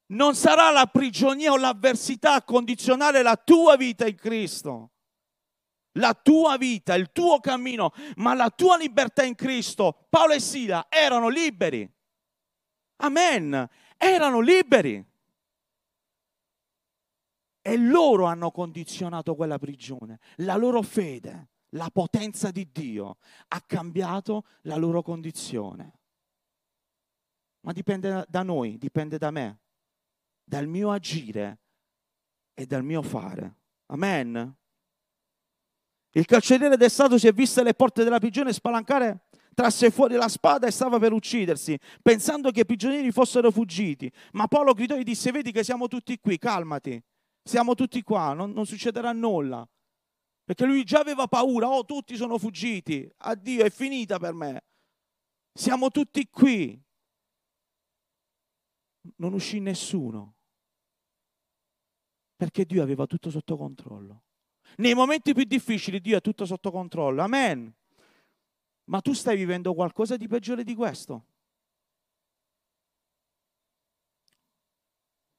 Non 0.07 0.35
sarà 0.35 0.73
la 0.73 0.87
prigionia 0.87 1.53
o 1.53 1.57
l'avversità 1.57 2.35
a 2.35 2.43
condizionare 2.43 3.23
la 3.23 3.37
tua 3.37 3.77
vita 3.77 4.05
in 4.05 4.17
Cristo 4.17 4.91
la 5.97 6.15
tua 6.15 6.57
vita, 6.57 6.95
il 6.95 7.13
tuo 7.13 7.41
cammino, 7.41 7.93
ma 8.17 8.35
la 8.35 8.51
tua 8.51 8.77
libertà 8.77 9.23
in 9.25 9.35
Cristo. 9.35 10.07
Paolo 10.09 10.33
e 10.33 10.41
Sila 10.41 10.87
erano 10.89 11.29
liberi. 11.29 11.91
Amen. 12.97 13.69
Erano 13.97 14.41
liberi. 14.41 15.05
E 17.61 17.77
loro 17.77 18.25
hanno 18.27 18.51
condizionato 18.51 19.35
quella 19.35 19.59
prigione. 19.59 20.21
La 20.37 20.57
loro 20.57 20.83
fede, 20.83 21.49
la 21.71 21.91
potenza 21.91 22.51
di 22.51 22.71
Dio 22.71 23.17
ha 23.49 23.61
cambiato 23.61 24.45
la 24.63 24.77
loro 24.77 25.03
condizione. 25.03 25.99
Ma 27.61 27.73
dipende 27.73 28.25
da 28.29 28.43
noi, 28.45 28.79
dipende 28.79 29.19
da 29.19 29.33
me, 29.33 29.61
dal 30.45 30.69
mio 30.69 30.93
agire 30.93 31.59
e 32.55 32.65
dal 32.67 32.85
mio 32.85 33.03
fare. 33.03 33.57
Amen. 33.87 34.57
Il 36.17 36.25
carceriere 36.25 36.79
del 36.79 36.91
Stato 36.91 37.19
si 37.19 37.27
è 37.27 37.33
visto 37.33 37.61
alle 37.61 37.75
porte 37.75 38.03
della 38.03 38.19
prigione 38.19 38.51
spalancare, 38.55 39.27
trasse 39.53 39.91
fuori 39.91 40.15
la 40.15 40.29
spada 40.29 40.67
e 40.67 40.71
stava 40.71 40.99
per 40.99 41.13
uccidersi, 41.13 41.79
pensando 42.01 42.51
che 42.51 42.61
i 42.61 42.65
prigionieri 42.65 43.13
fossero 43.13 43.51
fuggiti. 43.51 44.11
Ma 44.33 44.47
Paolo 44.47 44.73
gridò 44.73 44.97
e 44.97 45.05
disse, 45.05 45.31
vedi 45.31 45.53
che 45.53 45.63
siamo 45.63 45.89
tutti 45.89 46.19
qui, 46.19 46.39
calmati, 46.39 47.03
siamo 47.43 47.75
tutti 47.75 48.03
qua, 48.03 48.33
non, 48.33 48.53
non 48.53 48.65
succederà 48.65 49.13
nulla. 49.13 49.69
Perché 50.43 50.65
lui 50.65 50.85
già 50.85 51.01
aveva 51.01 51.27
paura, 51.27 51.69
oh 51.69 51.85
tutti 51.85 52.17
sono 52.17 52.39
fuggiti, 52.39 53.07
addio, 53.19 53.67
è 53.67 53.69
finita 53.69 54.19
per 54.19 54.33
me. 54.33 54.65
Siamo 55.53 55.91
tutti 55.91 56.27
qui. 56.31 56.83
Non 59.17 59.35
uscì 59.35 59.61
nessuno, 59.61 60.37
perché 62.35 62.65
Dio 62.65 62.83
aveva 62.83 63.05
tutto 63.05 63.29
sotto 63.29 63.59
controllo. 63.59 64.23
Nei 64.79 64.95
momenti 64.95 65.33
più 65.33 65.45
difficili 65.45 66.01
Dio 66.01 66.19
è 66.19 66.21
tutto 66.21 66.45
sotto 66.45 66.71
controllo. 66.71 67.23
Amen. 67.23 67.73
Ma 68.85 69.01
tu 69.01 69.13
stai 69.13 69.37
vivendo 69.37 69.75
qualcosa 69.75 70.17
di 70.17 70.29
peggiore 70.29 70.65
di 70.65 70.75
questo? 70.75 71.27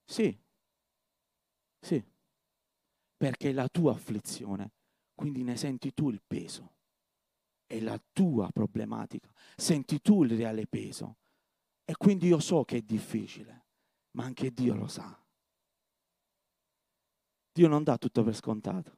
Sì. 0.06 0.38
Sì. 1.80 2.04
Perché 3.16 3.50
è 3.50 3.54
la 3.54 3.68
tua 3.68 3.94
afflizione, 3.94 4.72
quindi 5.14 5.44
ne 5.44 5.56
senti 5.56 5.94
tu 5.94 6.10
il 6.10 6.22
peso. 6.26 6.74
È 7.66 7.80
la 7.80 8.02
tua 8.14 8.50
problematica, 8.52 9.30
senti 9.56 10.02
tu 10.02 10.24
il 10.24 10.36
reale 10.36 10.68
peso. 10.68 11.18
E 11.84 11.96
quindi 11.96 12.28
io 12.28 12.40
so 12.40 12.64
che 12.64 12.78
è 12.78 12.82
difficile, 12.82 13.66
ma 14.12 14.24
anche 14.24 14.52
Dio 14.52 14.76
lo 14.76 14.88
sa. 14.88 15.18
Dio 17.52 17.68
non 17.68 17.84
dà 17.84 17.98
tutto 17.98 18.24
per 18.24 18.36
scontato. 18.36 18.97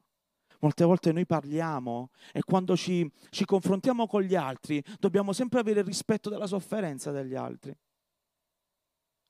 Molte 0.60 0.84
volte 0.84 1.12
noi 1.12 1.24
parliamo 1.24 2.10
e 2.32 2.42
quando 2.42 2.76
ci, 2.76 3.10
ci 3.30 3.46
confrontiamo 3.46 4.06
con 4.06 4.22
gli 4.22 4.34
altri 4.34 4.82
dobbiamo 4.98 5.32
sempre 5.32 5.60
avere 5.60 5.82
rispetto 5.82 6.28
della 6.28 6.46
sofferenza 6.46 7.10
degli 7.10 7.34
altri. 7.34 7.74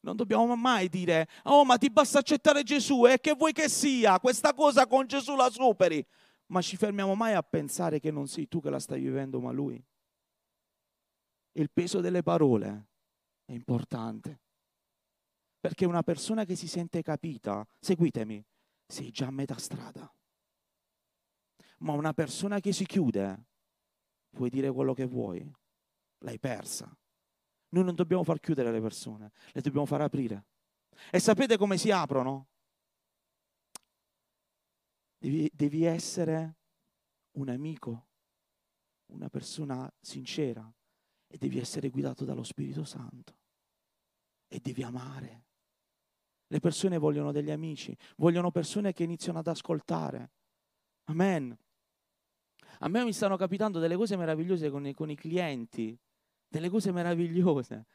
Non 0.00 0.16
dobbiamo 0.16 0.56
mai 0.56 0.88
dire, 0.88 1.28
oh 1.44 1.64
ma 1.64 1.76
ti 1.76 1.88
basta 1.88 2.18
accettare 2.18 2.64
Gesù 2.64 3.06
e 3.06 3.20
che 3.20 3.34
vuoi 3.34 3.52
che 3.52 3.68
sia, 3.68 4.18
questa 4.18 4.54
cosa 4.54 4.86
con 4.86 5.06
Gesù 5.06 5.36
la 5.36 5.50
superi. 5.50 6.04
Ma 6.46 6.60
ci 6.60 6.76
fermiamo 6.76 7.14
mai 7.14 7.34
a 7.34 7.42
pensare 7.42 8.00
che 8.00 8.10
non 8.10 8.26
sei 8.26 8.48
tu 8.48 8.60
che 8.60 8.70
la 8.70 8.80
stai 8.80 9.00
vivendo, 9.00 9.38
ma 9.40 9.52
lui. 9.52 9.80
Il 11.52 11.70
peso 11.70 12.00
delle 12.00 12.24
parole 12.24 12.88
è 13.44 13.52
importante. 13.52 14.40
Perché 15.60 15.84
una 15.84 16.02
persona 16.02 16.44
che 16.44 16.56
si 16.56 16.66
sente 16.66 17.02
capita, 17.02 17.64
seguitemi, 17.78 18.44
sei 18.84 19.10
già 19.10 19.26
a 19.26 19.30
metà 19.30 19.58
strada 19.58 20.12
ma 21.82 21.92
una 21.92 22.12
persona 22.12 22.60
che 22.60 22.72
si 22.72 22.86
chiude, 22.86 23.46
puoi 24.30 24.50
dire 24.50 24.70
quello 24.70 24.94
che 24.94 25.06
vuoi, 25.06 25.50
l'hai 26.18 26.38
persa. 26.38 26.94
Noi 27.70 27.84
non 27.84 27.94
dobbiamo 27.94 28.24
far 28.24 28.40
chiudere 28.40 28.70
le 28.70 28.80
persone, 28.80 29.32
le 29.52 29.60
dobbiamo 29.60 29.86
far 29.86 30.00
aprire. 30.00 30.44
E 31.10 31.18
sapete 31.20 31.56
come 31.56 31.78
si 31.78 31.90
aprono? 31.90 32.48
Devi, 35.18 35.50
devi 35.52 35.84
essere 35.84 36.56
un 37.32 37.48
amico, 37.48 38.08
una 39.12 39.28
persona 39.28 39.90
sincera 40.00 40.70
e 41.26 41.38
devi 41.38 41.58
essere 41.58 41.90
guidato 41.90 42.24
dallo 42.24 42.42
Spirito 42.42 42.84
Santo 42.84 43.36
e 44.48 44.58
devi 44.60 44.82
amare. 44.82 45.44
Le 46.48 46.58
persone 46.58 46.98
vogliono 46.98 47.30
degli 47.30 47.50
amici, 47.50 47.96
vogliono 48.16 48.50
persone 48.50 48.92
che 48.92 49.04
iniziano 49.04 49.38
ad 49.38 49.46
ascoltare. 49.46 50.32
Amen. 51.04 51.56
A 52.82 52.88
me 52.88 53.04
mi 53.04 53.12
stanno 53.12 53.36
capitando 53.36 53.78
delle 53.78 53.96
cose 53.96 54.16
meravigliose 54.16 54.70
con 54.70 54.86
i, 54.86 54.94
con 54.94 55.10
i 55.10 55.14
clienti, 55.14 55.98
delle 56.48 56.70
cose 56.70 56.92
meravigliose. 56.92 57.86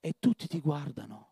E 0.00 0.14
tutti 0.18 0.46
ti 0.46 0.60
guardano. 0.60 1.30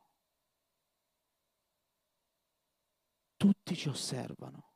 Tutti 3.37 3.75
ci 3.77 3.89
osservano. 3.89 4.73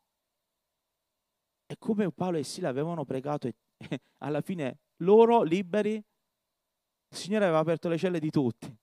E 1.67 1.77
come 1.79 2.11
Paolo 2.13 2.37
e 2.37 2.45
Sila 2.45 2.69
avevano 2.69 3.05
pregato 3.05 3.47
e, 3.47 3.55
e 3.77 4.01
alla 4.19 4.43
fine 4.43 4.81
loro 4.99 5.43
liberi, 5.43 5.95
il 5.95 7.17
Signore 7.17 7.45
aveva 7.45 7.61
aperto 7.61 7.89
le 7.89 7.97
celle 7.97 8.21
di 8.21 8.31
tutti. 8.31 8.77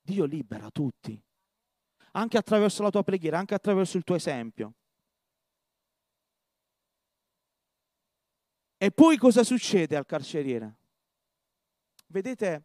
Dio 0.00 0.24
libera 0.24 0.70
tutti, 0.70 1.22
anche 2.12 2.38
attraverso 2.38 2.82
la 2.82 2.90
tua 2.90 3.02
preghiera, 3.02 3.38
anche 3.38 3.54
attraverso 3.54 3.98
il 3.98 4.04
tuo 4.04 4.14
esempio. 4.14 4.76
E 8.82 8.90
poi 8.90 9.18
cosa 9.18 9.44
succede 9.44 9.94
al 9.94 10.06
carceriere? 10.06 10.78
Vedete, 12.06 12.64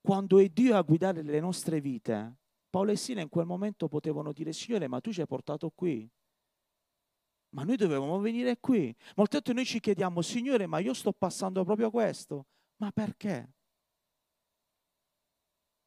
quando 0.00 0.40
è 0.40 0.48
Dio 0.48 0.76
a 0.76 0.82
guidare 0.82 1.22
le 1.22 1.38
nostre 1.38 1.80
vite, 1.80 2.38
Paolo 2.68 2.90
e 2.90 2.96
Sina 2.96 3.20
in 3.20 3.28
quel 3.28 3.46
momento 3.46 3.86
potevano 3.86 4.32
dire, 4.32 4.52
Signore, 4.52 4.88
ma 4.88 5.00
tu 5.00 5.12
ci 5.12 5.20
hai 5.20 5.28
portato 5.28 5.70
qui. 5.70 6.10
Ma 7.50 7.62
noi 7.62 7.76
dovevamo 7.76 8.18
venire 8.18 8.58
qui. 8.58 8.92
Molte 9.14 9.36
volte 9.36 9.52
noi 9.52 9.64
ci 9.64 9.78
chiediamo, 9.78 10.20
Signore, 10.22 10.66
ma 10.66 10.80
io 10.80 10.92
sto 10.92 11.12
passando 11.12 11.62
proprio 11.62 11.92
questo. 11.92 12.46
Ma 12.78 12.90
perché? 12.90 13.52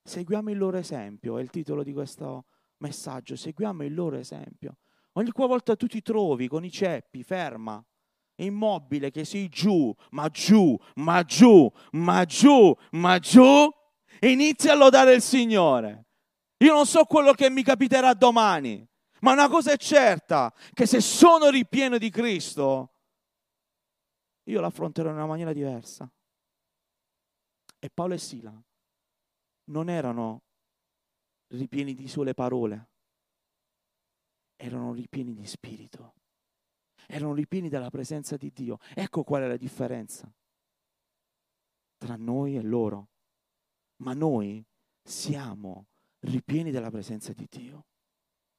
Seguiamo 0.02 0.49
il 0.49 0.58
loro 0.58 0.78
esempio, 0.78 1.38
è 1.38 1.41
il 1.41 1.49
titolo 1.49 1.84
di 1.84 1.91
questo 1.91 2.45
messaggio, 2.78 3.36
seguiamo 3.36 3.84
il 3.84 3.93
loro 3.93 4.15
esempio. 4.15 4.78
Ogni 5.13 5.32
volta 5.34 5.75
tu 5.75 5.88
ti 5.88 6.02
trovi 6.02 6.47
con 6.47 6.63
i 6.63 6.71
ceppi, 6.71 7.21
ferma, 7.21 7.86
immobile 8.45 9.12
che 9.12 9.25
sei 9.25 9.49
giù, 9.49 9.93
ma 10.12 10.30
giù, 10.30 10.78
ma 10.95 11.23
giù, 11.23 11.71
ma 11.91 12.25
giù, 12.25 12.75
ma 12.91 13.19
giù, 13.19 13.71
e 14.19 14.32
inizi 14.32 14.69
a 14.69 14.75
lodare 14.75 15.13
il 15.13 15.21
Signore. 15.21 16.06
Io 16.58 16.73
non 16.73 16.86
so 16.86 17.06
quello 17.06 17.34
che 17.34 17.49
mi 17.49 17.63
capiterà 17.63 18.13
domani, 18.13 18.86
ma 19.21 19.32
una 19.32 19.47
cosa 19.47 19.71
è 19.71 19.78
certa, 19.78 20.54
che 20.73 20.86
se 20.86 21.02
sono 21.02 21.49
ripieno 21.49 21.97
di 21.97 22.10
Cristo, 22.10 22.93
io 24.43 24.62
l'affronterò 24.62 25.10
in 25.10 25.15
una 25.15 25.25
maniera 25.25 25.54
diversa. 25.54 26.12
E 27.82 27.89
Paolo 27.89 28.15
e 28.15 28.17
Sila 28.17 28.62
non 29.65 29.89
erano 29.89 30.41
ripieni 31.47 31.93
di 31.93 32.08
sole 32.08 32.34
parole, 32.34 32.89
erano 34.58 34.93
ripieni 34.93 35.34
di 35.34 35.45
spirito, 35.45 36.15
erano 37.07 37.33
ripieni 37.33 37.69
della 37.69 37.89
presenza 37.89 38.38
di 38.38 38.51
Dio. 38.53 38.77
Ecco 38.93 39.23
qual 39.23 39.43
è 39.43 39.47
la 39.47 39.57
differenza 39.57 40.31
tra 41.97 42.15
noi 42.15 42.55
e 42.55 42.62
loro. 42.62 43.09
Ma 43.97 44.13
noi 44.13 44.65
siamo 45.03 45.88
ripieni 46.19 46.71
della 46.71 46.89
presenza 46.89 47.33
di 47.33 47.47
Dio. 47.49 47.85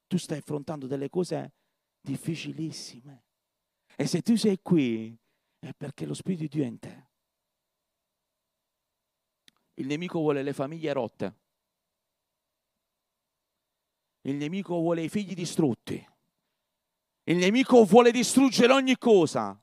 Tu 0.06 0.18
stai 0.18 0.38
affrontando 0.38 0.86
delle 0.86 1.08
cose 1.08 1.52
difficilissime. 2.00 3.24
E 3.96 4.06
se 4.06 4.22
tu 4.22 4.36
sei 4.36 4.60
qui 4.62 5.16
è 5.58 5.72
perché 5.72 6.06
lo 6.06 6.14
Spirito 6.14 6.42
di 6.42 6.48
Dio 6.48 6.62
è 6.62 6.66
in 6.66 6.78
te. 6.78 7.08
Il 9.74 9.86
nemico 9.86 10.18
vuole 10.18 10.42
le 10.42 10.52
famiglie 10.52 10.92
rotte. 10.92 11.38
Il 14.22 14.36
nemico 14.36 14.74
vuole 14.74 15.02
i 15.02 15.08
figli 15.08 15.34
distrutti. 15.34 16.06
Il 17.24 17.36
nemico 17.36 17.84
vuole 17.84 18.10
distruggere 18.10 18.72
ogni 18.72 18.96
cosa. 18.96 19.60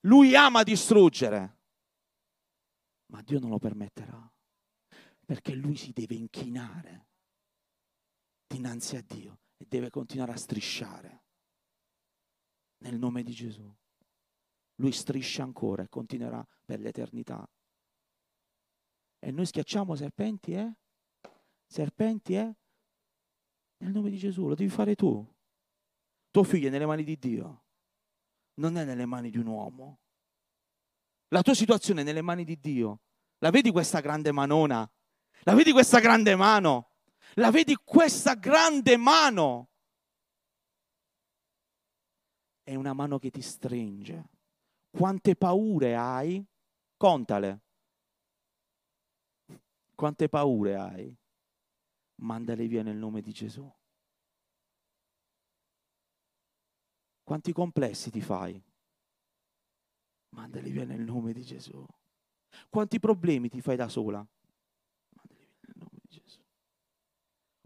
Lui 0.00 0.34
ama 0.34 0.62
distruggere. 0.62 1.58
Ma 3.06 3.22
Dio 3.22 3.38
non 3.38 3.50
lo 3.50 3.58
permetterà. 3.58 4.30
Perché 5.24 5.54
lui 5.54 5.76
si 5.76 5.92
deve 5.92 6.14
inchinare 6.14 7.06
dinanzi 8.46 8.96
a 8.96 9.02
Dio 9.02 9.40
e 9.56 9.66
deve 9.66 9.90
continuare 9.90 10.32
a 10.32 10.36
strisciare. 10.36 11.24
Nel 12.78 12.98
nome 12.98 13.22
di 13.22 13.32
Gesù. 13.32 13.74
Lui 14.76 14.92
striscia 14.92 15.42
ancora 15.42 15.82
e 15.82 15.88
continuerà 15.88 16.46
per 16.64 16.80
l'eternità. 16.80 17.48
E 19.18 19.30
noi 19.30 19.46
schiacciamo 19.46 19.94
serpenti, 19.94 20.52
eh? 20.52 20.72
Serpenti, 21.66 22.34
eh? 22.34 22.54
Nel 23.78 23.92
nome 23.92 24.10
di 24.10 24.18
Gesù, 24.18 24.46
lo 24.46 24.54
devi 24.54 24.70
fare 24.70 24.94
tu. 24.94 25.34
Tuo 26.36 26.44
figlio 26.44 26.68
è 26.68 26.70
nelle 26.70 26.84
mani 26.84 27.02
di 27.02 27.18
Dio, 27.18 27.64
non 28.56 28.76
è 28.76 28.84
nelle 28.84 29.06
mani 29.06 29.30
di 29.30 29.38
un 29.38 29.46
uomo. 29.46 30.00
La 31.28 31.40
tua 31.40 31.54
situazione 31.54 32.02
è 32.02 32.04
nelle 32.04 32.20
mani 32.20 32.44
di 32.44 32.60
Dio. 32.60 33.00
La 33.38 33.48
vedi 33.48 33.70
questa 33.70 34.00
grande 34.00 34.32
manona? 34.32 34.86
La 35.44 35.54
vedi 35.54 35.72
questa 35.72 35.98
grande 35.98 36.36
mano? 36.36 36.90
La 37.36 37.50
vedi 37.50 37.74
questa 37.82 38.34
grande 38.34 38.98
mano? 38.98 39.70
È 42.62 42.74
una 42.74 42.92
mano 42.92 43.18
che 43.18 43.30
ti 43.30 43.40
stringe. 43.40 44.28
Quante 44.90 45.36
paure 45.36 45.96
hai? 45.96 46.46
Contale. 46.98 47.62
Quante 49.94 50.28
paure 50.28 50.76
hai? 50.76 51.16
Mandale 52.16 52.66
via 52.66 52.82
nel 52.82 52.98
nome 52.98 53.22
di 53.22 53.32
Gesù. 53.32 53.66
Quanti 57.26 57.52
complessi 57.52 58.12
ti 58.12 58.20
fai? 58.20 58.62
Mandali 60.28 60.70
via 60.70 60.84
nel 60.84 61.00
nome 61.00 61.32
di 61.32 61.42
Gesù. 61.42 61.84
Quanti 62.68 63.00
problemi 63.00 63.48
ti 63.48 63.60
fai 63.60 63.74
da 63.74 63.88
sola? 63.88 64.18
Mandali 64.18 65.44
via 65.44 65.58
nel 65.62 65.74
nome 65.76 65.98
di 66.02 66.08
Gesù. 66.08 66.40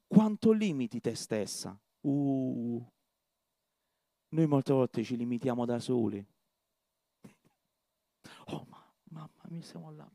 Quanto 0.06 0.52
limiti 0.52 0.98
te 1.02 1.14
stessa? 1.14 1.78
Uh. 2.00 2.82
Noi 4.28 4.46
molte 4.46 4.72
volte 4.72 5.04
ci 5.04 5.14
limitiamo 5.14 5.66
da 5.66 5.78
soli. 5.78 6.26
Oh, 8.46 8.64
ma, 8.64 8.94
mamma 9.10 9.42
mia, 9.50 9.60
siamo 9.60 9.90
là. 9.92 10.10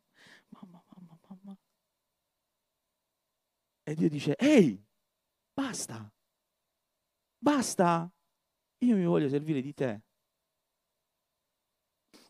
Mamma, 0.49 0.83
mamma, 0.87 1.19
mamma. 1.27 1.55
E 3.83 3.93
Dio 3.93 4.09
dice, 4.09 4.35
ehi, 4.37 4.83
basta, 5.53 6.11
basta, 7.37 8.11
io 8.85 8.95
mi 8.95 9.05
voglio 9.05 9.29
servire 9.29 9.61
di 9.61 9.73
te. 9.73 10.01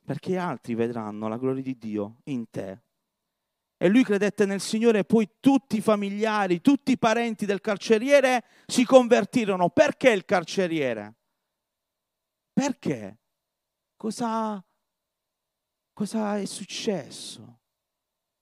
Perché 0.03 0.37
altri 0.37 0.75
vedranno 0.75 1.27
la 1.27 1.37
gloria 1.37 1.63
di 1.63 1.77
Dio 1.77 2.17
in 2.25 2.49
te. 2.49 2.81
E 3.77 3.89
lui 3.89 4.03
credette 4.03 4.45
nel 4.45 4.61
Signore 4.61 4.99
e 4.99 5.03
poi 5.03 5.29
tutti 5.39 5.77
i 5.77 5.81
familiari, 5.81 6.61
tutti 6.61 6.91
i 6.91 6.97
parenti 6.97 7.45
del 7.45 7.59
carceriere 7.59 8.43
si 8.65 8.85
convertirono. 8.85 9.69
Perché 9.69 10.11
il 10.11 10.23
carceriere? 10.23 11.15
Perché? 12.53 13.19
Cosa, 13.97 14.63
cosa 15.91 16.37
è 16.37 16.45
successo? 16.45 17.59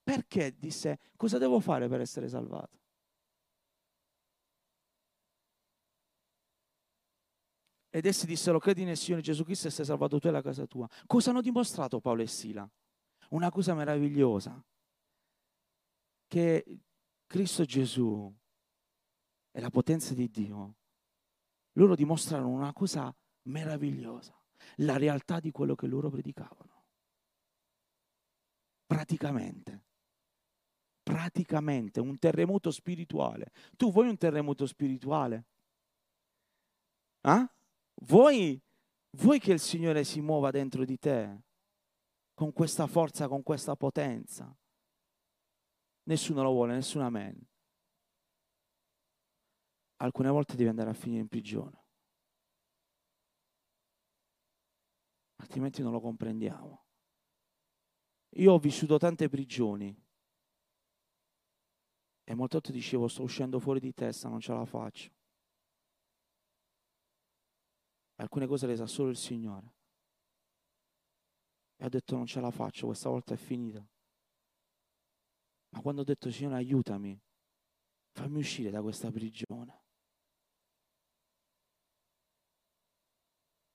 Perché 0.03 0.55
disse, 0.57 0.99
cosa 1.15 1.37
devo 1.37 1.59
fare 1.59 1.87
per 1.87 2.01
essere 2.01 2.27
salvato? 2.27 2.82
Ed 7.95 8.07
essi 8.07 8.25
dissero, 8.25 8.57
credi 8.57 8.85
nel 8.85 8.97
Signore 8.97 9.21
Gesù 9.21 9.43
Cristo 9.43 9.67
e 9.67 9.69
sei 9.69 9.85
salvato 9.85 10.17
tu 10.17 10.27
e 10.27 10.31
la 10.31 10.41
casa 10.41 10.65
tua. 10.65 10.89
Cosa 11.05 11.29
hanno 11.29 11.41
dimostrato 11.41 11.99
Paolo 11.99 12.23
e 12.23 12.27
Sila? 12.27 12.67
Una 13.29 13.51
cosa 13.51 13.75
meravigliosa, 13.75 14.59
che 16.25 16.79
Cristo 17.27 17.65
Gesù 17.65 18.35
è 19.51 19.59
la 19.59 19.69
potenza 19.69 20.15
di 20.15 20.27
Dio. 20.27 20.77
Loro 21.73 21.93
dimostrarono 21.93 22.49
una 22.49 22.73
cosa 22.73 23.15
meravigliosa, 23.43 24.35
la 24.77 24.97
realtà 24.97 25.39
di 25.39 25.51
quello 25.51 25.75
che 25.75 25.85
loro 25.85 26.09
predicavano. 26.09 26.85
Praticamente, 28.87 29.83
praticamente 31.03 31.99
un 31.99 32.17
terremoto 32.17 32.71
spirituale. 32.71 33.51
Tu 33.77 33.91
vuoi 33.91 34.07
un 34.07 34.17
terremoto 34.17 34.65
spirituale? 34.65 35.45
Eh? 37.21 37.47
Vuoi, 37.95 38.61
vuoi 39.11 39.39
che 39.39 39.53
il 39.53 39.59
Signore 39.59 40.03
si 40.03 40.21
muova 40.21 40.51
dentro 40.51 40.83
di 40.85 40.97
te 40.97 41.41
con 42.33 42.51
questa 42.51 42.87
forza, 42.87 43.27
con 43.27 43.43
questa 43.43 43.75
potenza? 43.75 44.55
Nessuno 46.03 46.43
lo 46.43 46.51
vuole, 46.51 46.73
nessuno 46.73 47.05
amen. 47.05 47.39
Alcune 49.97 50.29
volte 50.29 50.55
devi 50.55 50.69
andare 50.69 50.89
a 50.89 50.93
finire 50.93 51.21
in 51.21 51.27
prigione. 51.27 51.81
Altrimenti 55.37 55.81
non 55.81 55.91
lo 55.91 56.01
comprendiamo. 56.01 56.85
Io 58.35 58.51
ho 58.51 58.59
vissuto 58.59 58.97
tante 58.97 59.29
prigioni 59.29 59.95
e 62.25 62.33
molte 62.33 62.53
volte 62.53 62.71
dicevo 62.71 63.07
sto 63.07 63.23
uscendo 63.23 63.59
fuori 63.59 63.79
di 63.79 63.93
testa, 63.93 64.29
non 64.29 64.39
ce 64.39 64.53
la 64.53 64.65
faccio. 64.65 65.11
Alcune 68.15 68.47
cose 68.47 68.67
le 68.67 68.75
sa 68.75 68.85
solo 68.85 69.09
il 69.09 69.17
Signore. 69.17 69.73
E 71.77 71.85
ho 71.85 71.89
detto 71.89 72.15
non 72.15 72.25
ce 72.25 72.39
la 72.39 72.51
faccio, 72.51 72.87
questa 72.87 73.09
volta 73.09 73.33
è 73.33 73.37
finita. 73.37 73.85
Ma 75.69 75.81
quando 75.81 76.01
ho 76.01 76.03
detto 76.03 76.31
Signore 76.31 76.55
aiutami, 76.55 77.19
fammi 78.11 78.37
uscire 78.37 78.69
da 78.69 78.81
questa 78.81 79.11
prigione. 79.11 79.81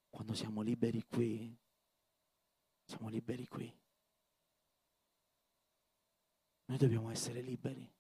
Quando 0.09 0.35
siamo 0.35 0.63
liberi 0.63 1.03
qui, 1.05 1.57
siamo 2.85 3.09
liberi 3.09 3.47
qui. 3.47 3.79
Noi 6.67 6.79
dobbiamo 6.79 7.11
essere 7.11 7.41
liberi. 7.41 7.91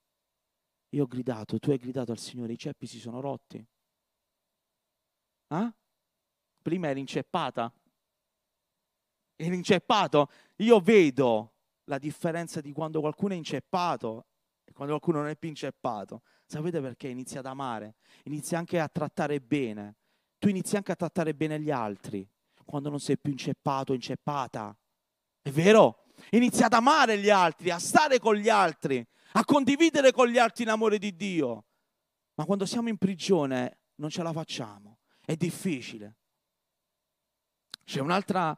Io 0.90 1.04
ho 1.04 1.06
gridato, 1.06 1.58
tu 1.58 1.70
hai 1.70 1.78
gridato 1.78 2.12
al 2.12 2.18
Signore, 2.18 2.52
i 2.52 2.58
ceppi 2.58 2.86
si 2.86 2.98
sono 2.98 3.20
rotti. 3.20 3.64
Eh? 5.48 5.72
Prima 6.60 6.88
era 6.88 6.98
inceppata. 6.98 7.72
Era 9.36 9.54
inceppato. 9.54 10.28
Io 10.56 10.80
vedo 10.80 11.54
la 11.84 11.98
differenza 11.98 12.60
di 12.60 12.72
quando 12.72 13.00
qualcuno 13.00 13.34
è 13.34 13.36
inceppato 13.36 14.26
e 14.64 14.72
quando 14.72 14.98
qualcuno 14.98 15.22
non 15.22 15.30
è 15.30 15.36
più 15.36 15.48
inceppato. 15.48 16.22
Sapete 16.46 16.80
perché? 16.80 17.08
Inizia 17.08 17.40
ad 17.40 17.46
amare, 17.46 17.96
inizia 18.24 18.58
anche 18.58 18.80
a 18.80 18.88
trattare 18.88 19.40
bene. 19.40 19.96
Tu 20.38 20.48
inizi 20.48 20.76
anche 20.76 20.92
a 20.92 20.96
trattare 20.96 21.34
bene 21.34 21.60
gli 21.60 21.70
altri 21.70 22.28
quando 22.68 22.90
non 22.90 23.00
sei 23.00 23.18
più 23.18 23.32
inceppato, 23.32 23.94
inceppata. 23.94 24.76
È 25.40 25.50
vero? 25.50 26.04
Inizia 26.30 26.66
ad 26.66 26.74
amare 26.74 27.16
gli 27.18 27.30
altri, 27.30 27.70
a 27.70 27.78
stare 27.78 28.18
con 28.18 28.34
gli 28.34 28.50
altri, 28.50 29.04
a 29.32 29.44
condividere 29.44 30.12
con 30.12 30.28
gli 30.28 30.36
altri 30.36 30.64
l'amore 30.64 30.98
di 30.98 31.16
Dio. 31.16 31.64
Ma 32.34 32.44
quando 32.44 32.66
siamo 32.66 32.90
in 32.90 32.98
prigione 32.98 33.78
non 33.96 34.10
ce 34.10 34.22
la 34.22 34.32
facciamo. 34.32 34.98
È 35.24 35.34
difficile. 35.34 36.17
C'è 37.88 38.00
un'altra, 38.00 38.54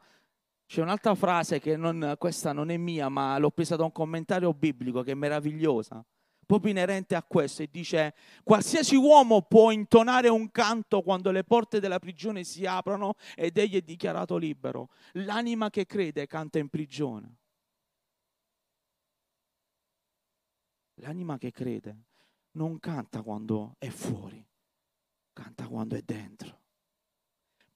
c'è 0.65 0.81
un'altra 0.81 1.15
frase 1.15 1.61
che 1.61 1.77
non, 1.77 2.15
questa 2.17 2.51
non 2.51 2.69
è 2.69 2.75
mia, 2.75 3.07
ma 3.07 3.37
l'ho 3.37 3.49
presa 3.49 3.77
da 3.77 3.85
un 3.85 3.93
commentario 3.93 4.53
biblico 4.53 5.03
che 5.03 5.11
è 5.11 5.15
meravigliosa, 5.15 6.05
proprio 6.45 6.71
inerente 6.71 7.15
a 7.15 7.23
questo, 7.23 7.61
e 7.61 7.69
dice, 7.71 8.13
qualsiasi 8.43 8.97
uomo 8.97 9.43
può 9.43 9.71
intonare 9.71 10.27
un 10.27 10.51
canto 10.51 11.01
quando 11.01 11.31
le 11.31 11.45
porte 11.45 11.79
della 11.79 11.97
prigione 11.97 12.43
si 12.43 12.65
aprono 12.65 13.13
ed 13.33 13.57
egli 13.57 13.77
è 13.77 13.81
dichiarato 13.81 14.35
libero. 14.35 14.89
L'anima 15.13 15.69
che 15.69 15.85
crede 15.85 16.27
canta 16.27 16.59
in 16.59 16.67
prigione. 16.67 17.37
L'anima 20.95 21.37
che 21.37 21.51
crede 21.51 22.03
non 22.57 22.81
canta 22.81 23.21
quando 23.21 23.75
è 23.77 23.87
fuori, 23.87 24.45
canta 25.31 25.69
quando 25.69 25.95
è 25.95 26.01
dentro. 26.01 26.60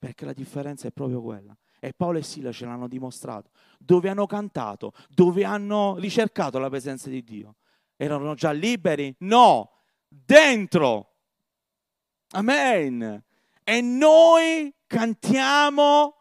Perché 0.06 0.24
la 0.26 0.34
differenza 0.34 0.88
è 0.88 0.92
proprio 0.92 1.20
quella. 1.20 1.58
E 1.80 1.92
Paolo 1.94 2.20
e 2.20 2.22
Sila 2.22 2.52
ce 2.52 2.66
l'hanno 2.66 2.88
dimostrato. 2.88 3.50
Dove 3.80 4.08
hanno 4.08 4.28
cantato, 4.28 4.92
dove 5.10 5.44
hanno 5.44 5.96
ricercato 5.98 6.60
la 6.60 6.70
presenza 6.70 7.10
di 7.10 7.24
Dio. 7.24 7.56
Erano 7.96 8.36
già 8.36 8.52
liberi? 8.52 9.16
No, 9.22 9.72
dentro. 10.08 11.16
Amen. 12.34 13.24
E 13.64 13.82
noi 13.82 14.72
cantiamo 14.86 16.14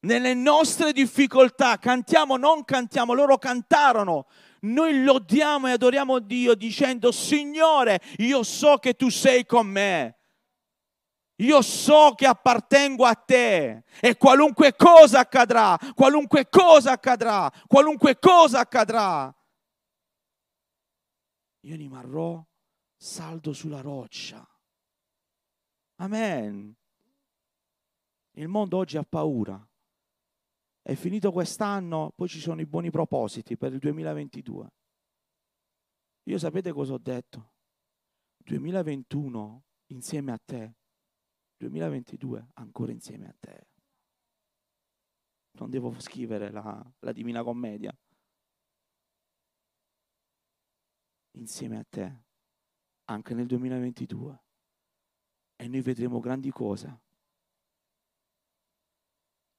nelle 0.00 0.32
nostre 0.32 0.94
difficoltà, 0.94 1.76
cantiamo, 1.76 2.38
non 2.38 2.64
cantiamo, 2.64 3.12
loro 3.12 3.36
cantarono. 3.36 4.24
Noi 4.60 5.04
lodiamo 5.04 5.68
e 5.68 5.72
adoriamo 5.72 6.18
Dio 6.18 6.54
dicendo, 6.54 7.12
Signore, 7.12 8.00
io 8.20 8.42
so 8.42 8.78
che 8.78 8.94
tu 8.94 9.10
sei 9.10 9.44
con 9.44 9.66
me. 9.66 10.16
Io 11.36 11.60
so 11.60 12.14
che 12.14 12.26
appartengo 12.26 13.04
a 13.04 13.14
te 13.14 13.84
e 14.00 14.16
qualunque 14.16 14.74
cosa 14.74 15.20
accadrà, 15.20 15.78
qualunque 15.94 16.48
cosa 16.48 16.92
accadrà, 16.92 17.52
qualunque 17.66 18.18
cosa 18.18 18.60
accadrà, 18.60 19.34
io 21.66 21.76
rimarrò 21.76 22.44
saldo 22.96 23.52
sulla 23.52 23.80
roccia. 23.80 24.48
Amen. 25.96 26.74
Il 28.32 28.48
mondo 28.48 28.76
oggi 28.76 28.96
ha 28.96 29.02
paura. 29.02 29.66
È 30.80 30.94
finito 30.94 31.32
quest'anno, 31.32 32.12
poi 32.14 32.28
ci 32.28 32.38
sono 32.38 32.60
i 32.60 32.66
buoni 32.66 32.90
propositi 32.90 33.56
per 33.56 33.72
il 33.72 33.80
2022. 33.80 34.72
Io 36.24 36.38
sapete 36.38 36.72
cosa 36.72 36.92
ho 36.92 36.98
detto? 36.98 37.54
2021 38.38 39.64
insieme 39.86 40.32
a 40.32 40.38
te 40.38 40.74
2022 41.56 42.48
ancora 42.54 42.92
insieme 42.92 43.28
a 43.28 43.34
te. 43.38 43.66
Non 45.52 45.70
devo 45.70 45.98
scrivere 46.00 46.50
la, 46.50 46.92
la 47.00 47.12
Divina 47.12 47.42
Commedia. 47.42 47.96
Insieme 51.38 51.78
a 51.78 51.84
te, 51.88 52.24
anche 53.04 53.34
nel 53.34 53.46
2022. 53.46 54.42
E 55.56 55.68
noi 55.68 55.80
vedremo 55.80 56.20
grandi 56.20 56.50
cose. 56.50 57.00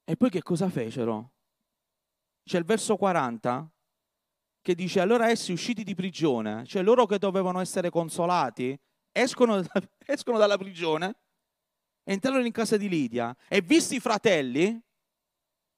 E 0.04 0.16
poi 0.16 0.30
che 0.30 0.44
cosa 0.44 0.70
fecero? 0.70 1.34
C'è 2.44 2.60
il 2.60 2.64
verso 2.64 2.96
40 2.96 3.70
che 4.62 4.76
dice 4.76 5.00
allora 5.00 5.30
essi 5.30 5.52
usciti 5.52 5.84
di 5.84 5.96
prigione, 5.96 6.66
cioè 6.66 6.84
loro 6.84 7.06
che 7.06 7.18
dovevano 7.18 7.60
essere 7.60 7.90
consolati, 7.90 8.80
escono, 9.12 9.62
escono 10.06 10.38
dalla 10.38 10.58
prigione 10.58 11.27
entrarono 12.10 12.46
in 12.46 12.54
casa 12.54 12.78
di 12.78 12.88
Lidia 12.88 13.36
e 13.50 13.62
visti 13.62 13.96
i 13.96 14.00
fratelli, 14.00 14.82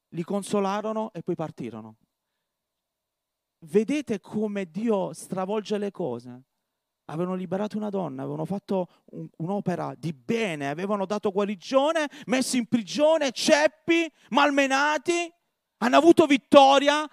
li 0.10 0.24
consolarono 0.24 1.12
e 1.12 1.24
poi 1.24 1.36
partirono. 1.36 1.96
Vedete 3.66 4.20
come 4.20 4.70
Dio 4.70 5.12
stravolge 5.12 5.78
le 5.80 5.92
cose? 5.92 6.44
Avevano 7.06 7.36
liberato 7.36 7.78
una 7.78 7.90
donna, 7.90 8.22
avevano 8.22 8.46
fatto 8.46 8.88
un, 9.06 9.28
un'opera 9.38 9.96
di 9.98 10.14
bene, 10.14 10.70
avevano 10.70 11.08
dato 11.08 11.32
guarigione, 11.32 12.08
messi 12.28 12.58
in 12.58 12.68
prigione, 12.68 13.32
ceppi, 13.32 14.10
malmenati, 14.30 15.34
hanno 15.78 15.98
avuto 15.98 16.28
vittoria 16.28 17.10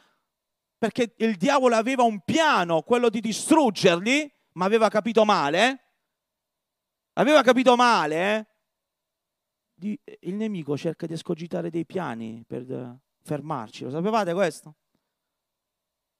perché 0.79 1.15
il 1.17 1.37
diavolo 1.37 1.75
aveva 1.75 2.03
un 2.03 2.21
piano, 2.21 2.83
quello 2.83 3.09
di 3.09 3.21
distruggerli, 3.21 4.31
ma 4.53 4.67
aveva 4.67 4.91
capito 4.91 5.25
male. 5.25 5.85
Aveva 7.15 7.41
capito 7.41 7.77
male, 7.77 8.37
eh? 8.37 8.56
Di, 9.79 9.99
il 10.21 10.35
nemico 10.35 10.77
cerca 10.77 11.07
di 11.07 11.13
escogitare 11.13 11.69
dei 11.71 11.85
piani 11.85 12.43
per 12.47 12.99
fermarci. 13.23 13.85
Lo 13.85 13.91
sapevate 13.91 14.33
questo? 14.33 14.77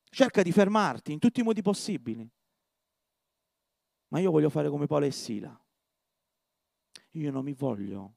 Cerca 0.05 0.43
di 0.43 0.53
fermarti 0.53 1.13
in 1.13 1.19
tutti 1.19 1.41
i 1.41 1.43
modi 1.43 1.63
possibili. 1.63 2.29
Ma 4.09 4.21
io 4.21 4.31
voglio 4.31 4.51
fare 4.51 4.69
come 4.69 4.87
Paolo 4.87 5.07
e 5.07 5.11
Sila. 5.11 5.59
Io 7.13 7.31
non 7.31 7.45
mi 7.45 7.55
voglio 7.55 8.17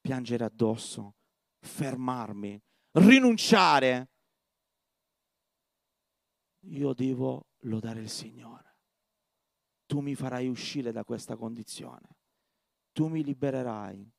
piangere 0.00 0.44
addosso, 0.44 1.14
fermarmi, 1.60 2.60
rinunciare. 2.92 4.10
Io 6.62 6.92
devo 6.94 7.46
lodare 7.60 8.00
il 8.00 8.10
Signore. 8.10 8.76
Tu 9.86 10.00
mi 10.00 10.14
farai 10.14 10.48
uscire 10.48 10.90
da 10.92 11.04
questa 11.04 11.36
condizione. 11.36 12.16
Tu 12.92 13.06
mi 13.06 13.22
libererai 13.22 14.12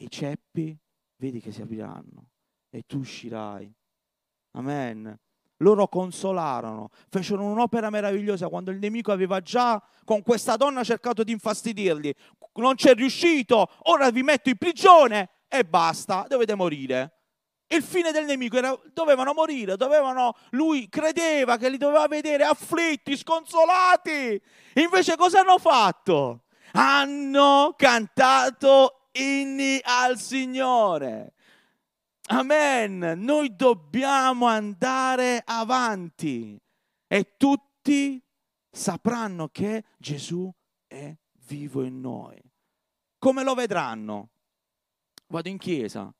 e 0.00 0.04
i 0.04 0.10
ceppi 0.10 0.74
vedi 1.16 1.40
che 1.40 1.52
si 1.52 1.60
apriranno 1.60 2.30
e 2.70 2.84
tu 2.86 2.98
uscirai. 3.00 3.70
Amen. 4.52 5.18
Loro 5.58 5.88
consolarono, 5.88 6.88
fecero 7.10 7.44
un'opera 7.44 7.90
meravigliosa 7.90 8.48
quando 8.48 8.70
il 8.70 8.78
nemico 8.78 9.12
aveva 9.12 9.40
già 9.40 9.80
con 10.04 10.22
questa 10.22 10.56
donna 10.56 10.82
cercato 10.82 11.22
di 11.22 11.32
infastidirli. 11.32 12.14
Non 12.54 12.76
c'è 12.76 12.94
riuscito, 12.94 13.68
ora 13.82 14.10
vi 14.10 14.22
metto 14.22 14.48
in 14.48 14.56
prigione 14.56 15.28
e 15.48 15.64
basta, 15.64 16.24
dovete 16.26 16.54
morire. 16.54 17.16
Il 17.66 17.82
fine 17.82 18.10
del 18.10 18.24
nemico 18.24 18.56
era 18.56 18.76
dovevano 18.94 19.34
morire, 19.34 19.76
dovevano, 19.76 20.34
lui 20.50 20.88
credeva 20.88 21.58
che 21.58 21.68
li 21.68 21.76
doveva 21.76 22.08
vedere 22.08 22.44
afflitti, 22.44 23.16
sconsolati. 23.16 24.40
Invece 24.74 25.16
cosa 25.16 25.40
hanno 25.40 25.58
fatto? 25.58 26.44
Hanno 26.72 27.74
cantato 27.76 28.99
inni 29.12 29.80
al 29.82 30.18
Signore. 30.18 31.34
Amen. 32.28 33.14
Noi 33.16 33.54
dobbiamo 33.56 34.46
andare 34.46 35.42
avanti 35.44 36.60
e 37.06 37.36
tutti 37.36 38.22
sapranno 38.70 39.48
che 39.48 39.84
Gesù 39.98 40.52
è 40.86 41.16
vivo 41.46 41.82
in 41.82 42.00
noi. 42.00 42.40
Come 43.18 43.42
lo 43.42 43.54
vedranno? 43.54 44.30
Vado 45.26 45.48
in 45.48 45.58
chiesa 45.58 46.12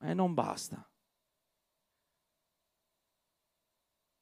e 0.00 0.14
non 0.14 0.34
basta. 0.34 0.86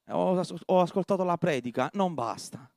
Ho, 0.09 0.43
ho 0.65 0.81
ascoltato 0.81 1.23
la 1.23 1.37
predica, 1.37 1.89
non 1.93 2.13
basta. 2.13 2.69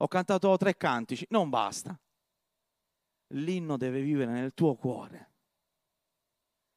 Ho 0.00 0.08
cantato 0.08 0.56
tre 0.56 0.76
cantici, 0.76 1.26
non 1.30 1.50
basta 1.50 1.98
l'inno 3.28 3.76
deve 3.76 4.00
vivere 4.00 4.32
nel 4.32 4.54
tuo 4.54 4.74
cuore. 4.74 5.32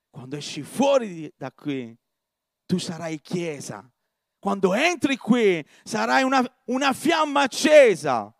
Quando 0.09 0.35
esci 0.35 0.63
fuori 0.63 1.31
da 1.37 1.51
qui, 1.51 1.97
tu 2.65 2.77
sarai 2.77 3.21
chiesa. 3.21 3.89
Quando 4.39 4.73
entri 4.73 5.17
qui, 5.17 5.65
sarai 5.83 6.23
una, 6.23 6.41
una 6.65 6.93
fiamma 6.93 7.43
accesa. 7.43 8.33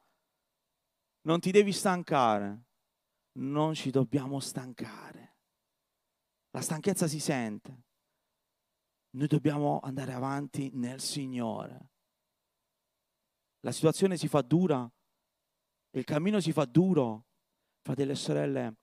Non 1.22 1.40
ti 1.40 1.52
devi 1.52 1.72
stancare. 1.72 2.66
Non 3.34 3.74
ci 3.74 3.92
dobbiamo 3.92 4.40
stancare. 4.40 5.38
La 6.50 6.62
stanchezza 6.62 7.08
si 7.08 7.20
sente. 7.20 7.84
Noi 9.12 9.28
dobbiamo 9.28 9.80
andare 9.82 10.14
avanti 10.14 10.72
nel 10.74 11.00
Signore. 11.00 11.90
La 13.62 13.72
situazione 13.72 14.18
si 14.18 14.28
fa 14.28 14.42
dura, 14.42 14.90
il 15.92 16.04
cammino 16.04 16.40
si 16.40 16.52
fa 16.52 16.66
duro, 16.66 17.28
Fratelli 17.84 18.12
e 18.12 18.16
sorelle, 18.16 18.78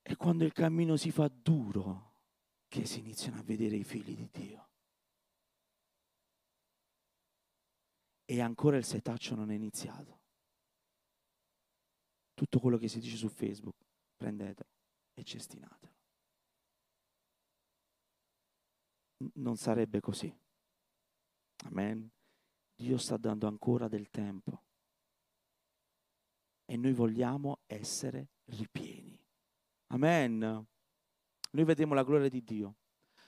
è 0.00 0.16
quando 0.16 0.44
il 0.44 0.52
cammino 0.52 0.96
si 0.96 1.10
fa 1.10 1.28
duro 1.28 2.16
che 2.66 2.86
si 2.86 3.00
iniziano 3.00 3.38
a 3.38 3.42
vedere 3.42 3.76
i 3.76 3.84
figli 3.84 4.16
di 4.16 4.28
Dio. 4.30 4.68
E 8.24 8.40
ancora 8.40 8.76
il 8.78 8.84
setaccio 8.84 9.34
non 9.34 9.50
è 9.50 9.54
iniziato. 9.54 10.20
Tutto 12.32 12.58
quello 12.58 12.78
che 12.78 12.88
si 12.88 13.00
dice 13.00 13.16
su 13.16 13.28
Facebook, 13.28 13.76
prendetelo 14.16 14.70
e 15.12 15.24
cestinatelo. 15.24 15.94
Non 19.34 19.56
sarebbe 19.56 20.00
così. 20.00 20.34
Amen. 21.64 22.10
Dio 22.74 22.96
sta 22.96 23.16
dando 23.16 23.46
ancora 23.46 23.88
del 23.88 24.08
tempo 24.08 24.67
e 26.70 26.76
noi 26.76 26.92
vogliamo 26.92 27.60
essere 27.66 28.28
ripieni. 28.44 29.18
Amen. 29.86 30.38
Noi 30.38 31.64
vediamo 31.64 31.94
la 31.94 32.04
gloria 32.04 32.28
di 32.28 32.44
Dio. 32.44 32.76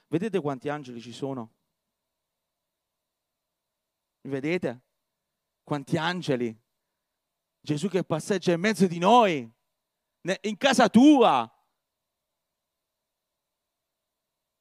Vedete 0.09 0.41
quanti 0.41 0.69
angeli 0.69 1.01
ci 1.01 1.13
sono? 1.13 1.55
Vedete? 4.29 4.83
Quanti 5.63 5.97
angeli? 5.97 6.55
Gesù 7.61 7.89
che 7.89 8.05
passeggia 8.05 8.53
in 8.53 8.61
mezzo 8.61 8.87
di 8.87 8.99
noi, 8.99 9.51
in 10.43 10.57
casa 10.59 10.91
tua. 10.91 11.51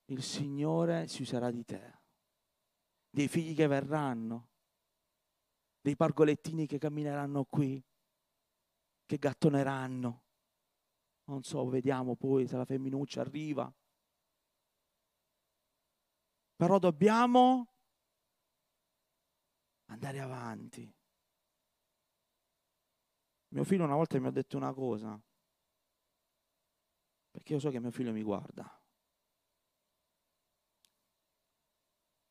Il 0.06 0.24
Signore 0.24 1.08
si 1.10 1.24
userà 1.24 1.52
di 1.52 1.66
te, 1.66 2.00
dei 3.10 3.28
figli 3.28 3.54
che 3.54 3.68
verranno, 3.68 4.52
dei 5.82 5.98
pargolettini 5.98 6.66
che 6.66 6.78
cammineranno 6.78 7.44
qui, 7.44 7.84
che 9.10 9.18
gattoneranno. 9.18 10.24
Non 11.24 11.41
so, 11.41 11.68
vediamo 11.68 12.16
poi 12.16 12.45
se 12.45 12.57
la 12.57 12.64
femminuccia 12.64 13.22
arriva. 13.22 13.74
Però 16.55 16.78
dobbiamo 16.78 17.74
andare 19.86 20.20
avanti. 20.20 20.95
Mio 23.47 23.64
figlio 23.64 23.84
una 23.84 23.95
volta 23.95 24.20
mi 24.20 24.28
ha 24.28 24.32
detto 24.32 24.57
una 24.57 24.74
cosa, 24.74 25.20
perché 27.32 27.53
io 27.53 27.60
so 27.60 27.72
che 27.72 27.80
mio 27.80 27.89
figlio 27.89 28.12
mi 28.12 28.22
guarda. 28.22 28.80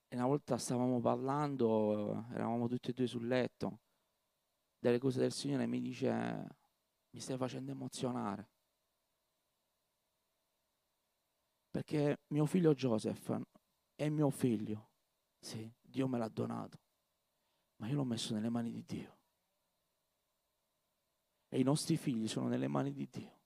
E 0.07 0.15
una 0.15 0.27
volta 0.27 0.57
stavamo 0.57 1.01
parlando, 1.01 2.25
eravamo 2.31 2.69
tutti 2.69 2.91
e 2.91 2.93
due 2.93 3.09
sul 3.09 3.27
letto, 3.27 3.81
delle 4.79 4.99
cose 4.99 5.19
del 5.19 5.33
Signore 5.33 5.65
e 5.65 5.67
mi 5.67 5.81
dice, 5.81 6.57
mi 7.11 7.21
stai 7.21 7.37
facendo 7.37 7.71
emozionare. 7.71 8.51
Perché 11.71 12.21
mio 12.29 12.47
figlio 12.47 12.75
Joseph 12.75 13.41
è 13.95 14.09
mio 14.09 14.31
figlio, 14.31 14.91
sì, 15.39 15.71
Dio 15.81 16.09
me 16.09 16.19
l'ha 16.19 16.29
donato, 16.29 16.81
ma 17.77 17.89
io 17.89 17.97
l'ho 17.97 18.05
messo 18.05 18.35
nelle 18.35 18.49
mani 18.49 18.71
di 18.71 18.85
Dio. 18.85 19.17
E 21.49 21.59
i 21.59 21.63
nostri 21.63 21.97
figli 21.97 22.29
sono 22.29 22.49
nelle 22.49 22.69
mani 22.69 22.93
di 22.93 23.09
Dio. 23.09 23.39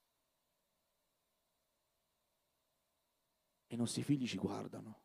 E 3.67 3.75
i 3.75 3.77
nostri 3.77 4.03
figli 4.03 4.27
ci 4.27 4.37
guardano. 4.37 5.01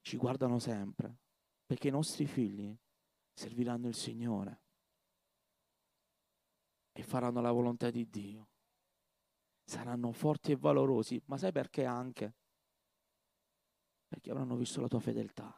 Ci 0.00 0.16
guardano 0.16 0.58
sempre. 0.58 1.18
Perché 1.66 1.88
i 1.88 1.92
nostri 1.92 2.26
figli 2.26 2.74
serviranno 3.32 3.88
il 3.88 3.94
Signore. 3.94 4.62
E 6.92 7.02
faranno 7.02 7.40
la 7.40 7.52
volontà 7.52 7.90
di 7.90 8.08
Dio. 8.08 8.48
Saranno 9.64 10.12
forti 10.12 10.52
e 10.52 10.56
valorosi. 10.56 11.20
Ma 11.26 11.36
sai 11.36 11.52
perché 11.52 11.84
anche? 11.84 12.34
Perché 14.06 14.30
avranno 14.30 14.56
visto 14.56 14.80
la 14.80 14.88
tua 14.88 15.00
fedeltà 15.00 15.54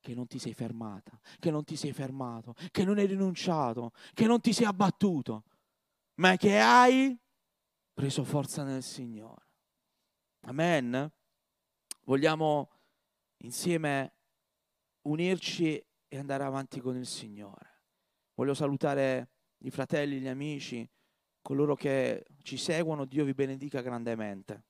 che 0.00 0.14
non 0.14 0.26
ti 0.26 0.38
sei 0.38 0.54
fermata, 0.54 1.18
che 1.38 1.50
non 1.50 1.64
ti 1.64 1.76
sei 1.76 1.92
fermato, 1.92 2.54
che 2.70 2.84
non 2.84 2.98
hai 2.98 3.06
rinunciato, 3.06 3.92
che 4.14 4.26
non 4.26 4.40
ti 4.40 4.52
sei 4.52 4.66
abbattuto, 4.66 5.44
ma 6.14 6.36
che 6.36 6.58
hai 6.58 7.18
preso 7.92 8.24
forza 8.24 8.62
nel 8.62 8.82
Signore. 8.82 9.46
Amen. 10.42 11.10
Vogliamo 12.04 12.70
insieme 13.38 14.14
unirci 15.02 15.84
e 16.08 16.18
andare 16.18 16.44
avanti 16.44 16.80
con 16.80 16.96
il 16.96 17.06
Signore. 17.06 17.82
Voglio 18.34 18.54
salutare 18.54 19.30
i 19.60 19.70
fratelli, 19.70 20.20
gli 20.20 20.28
amici, 20.28 20.88
coloro 21.42 21.74
che 21.74 22.24
ci 22.42 22.56
seguono. 22.56 23.04
Dio 23.04 23.24
vi 23.24 23.34
benedica 23.34 23.80
grandemente. 23.80 24.67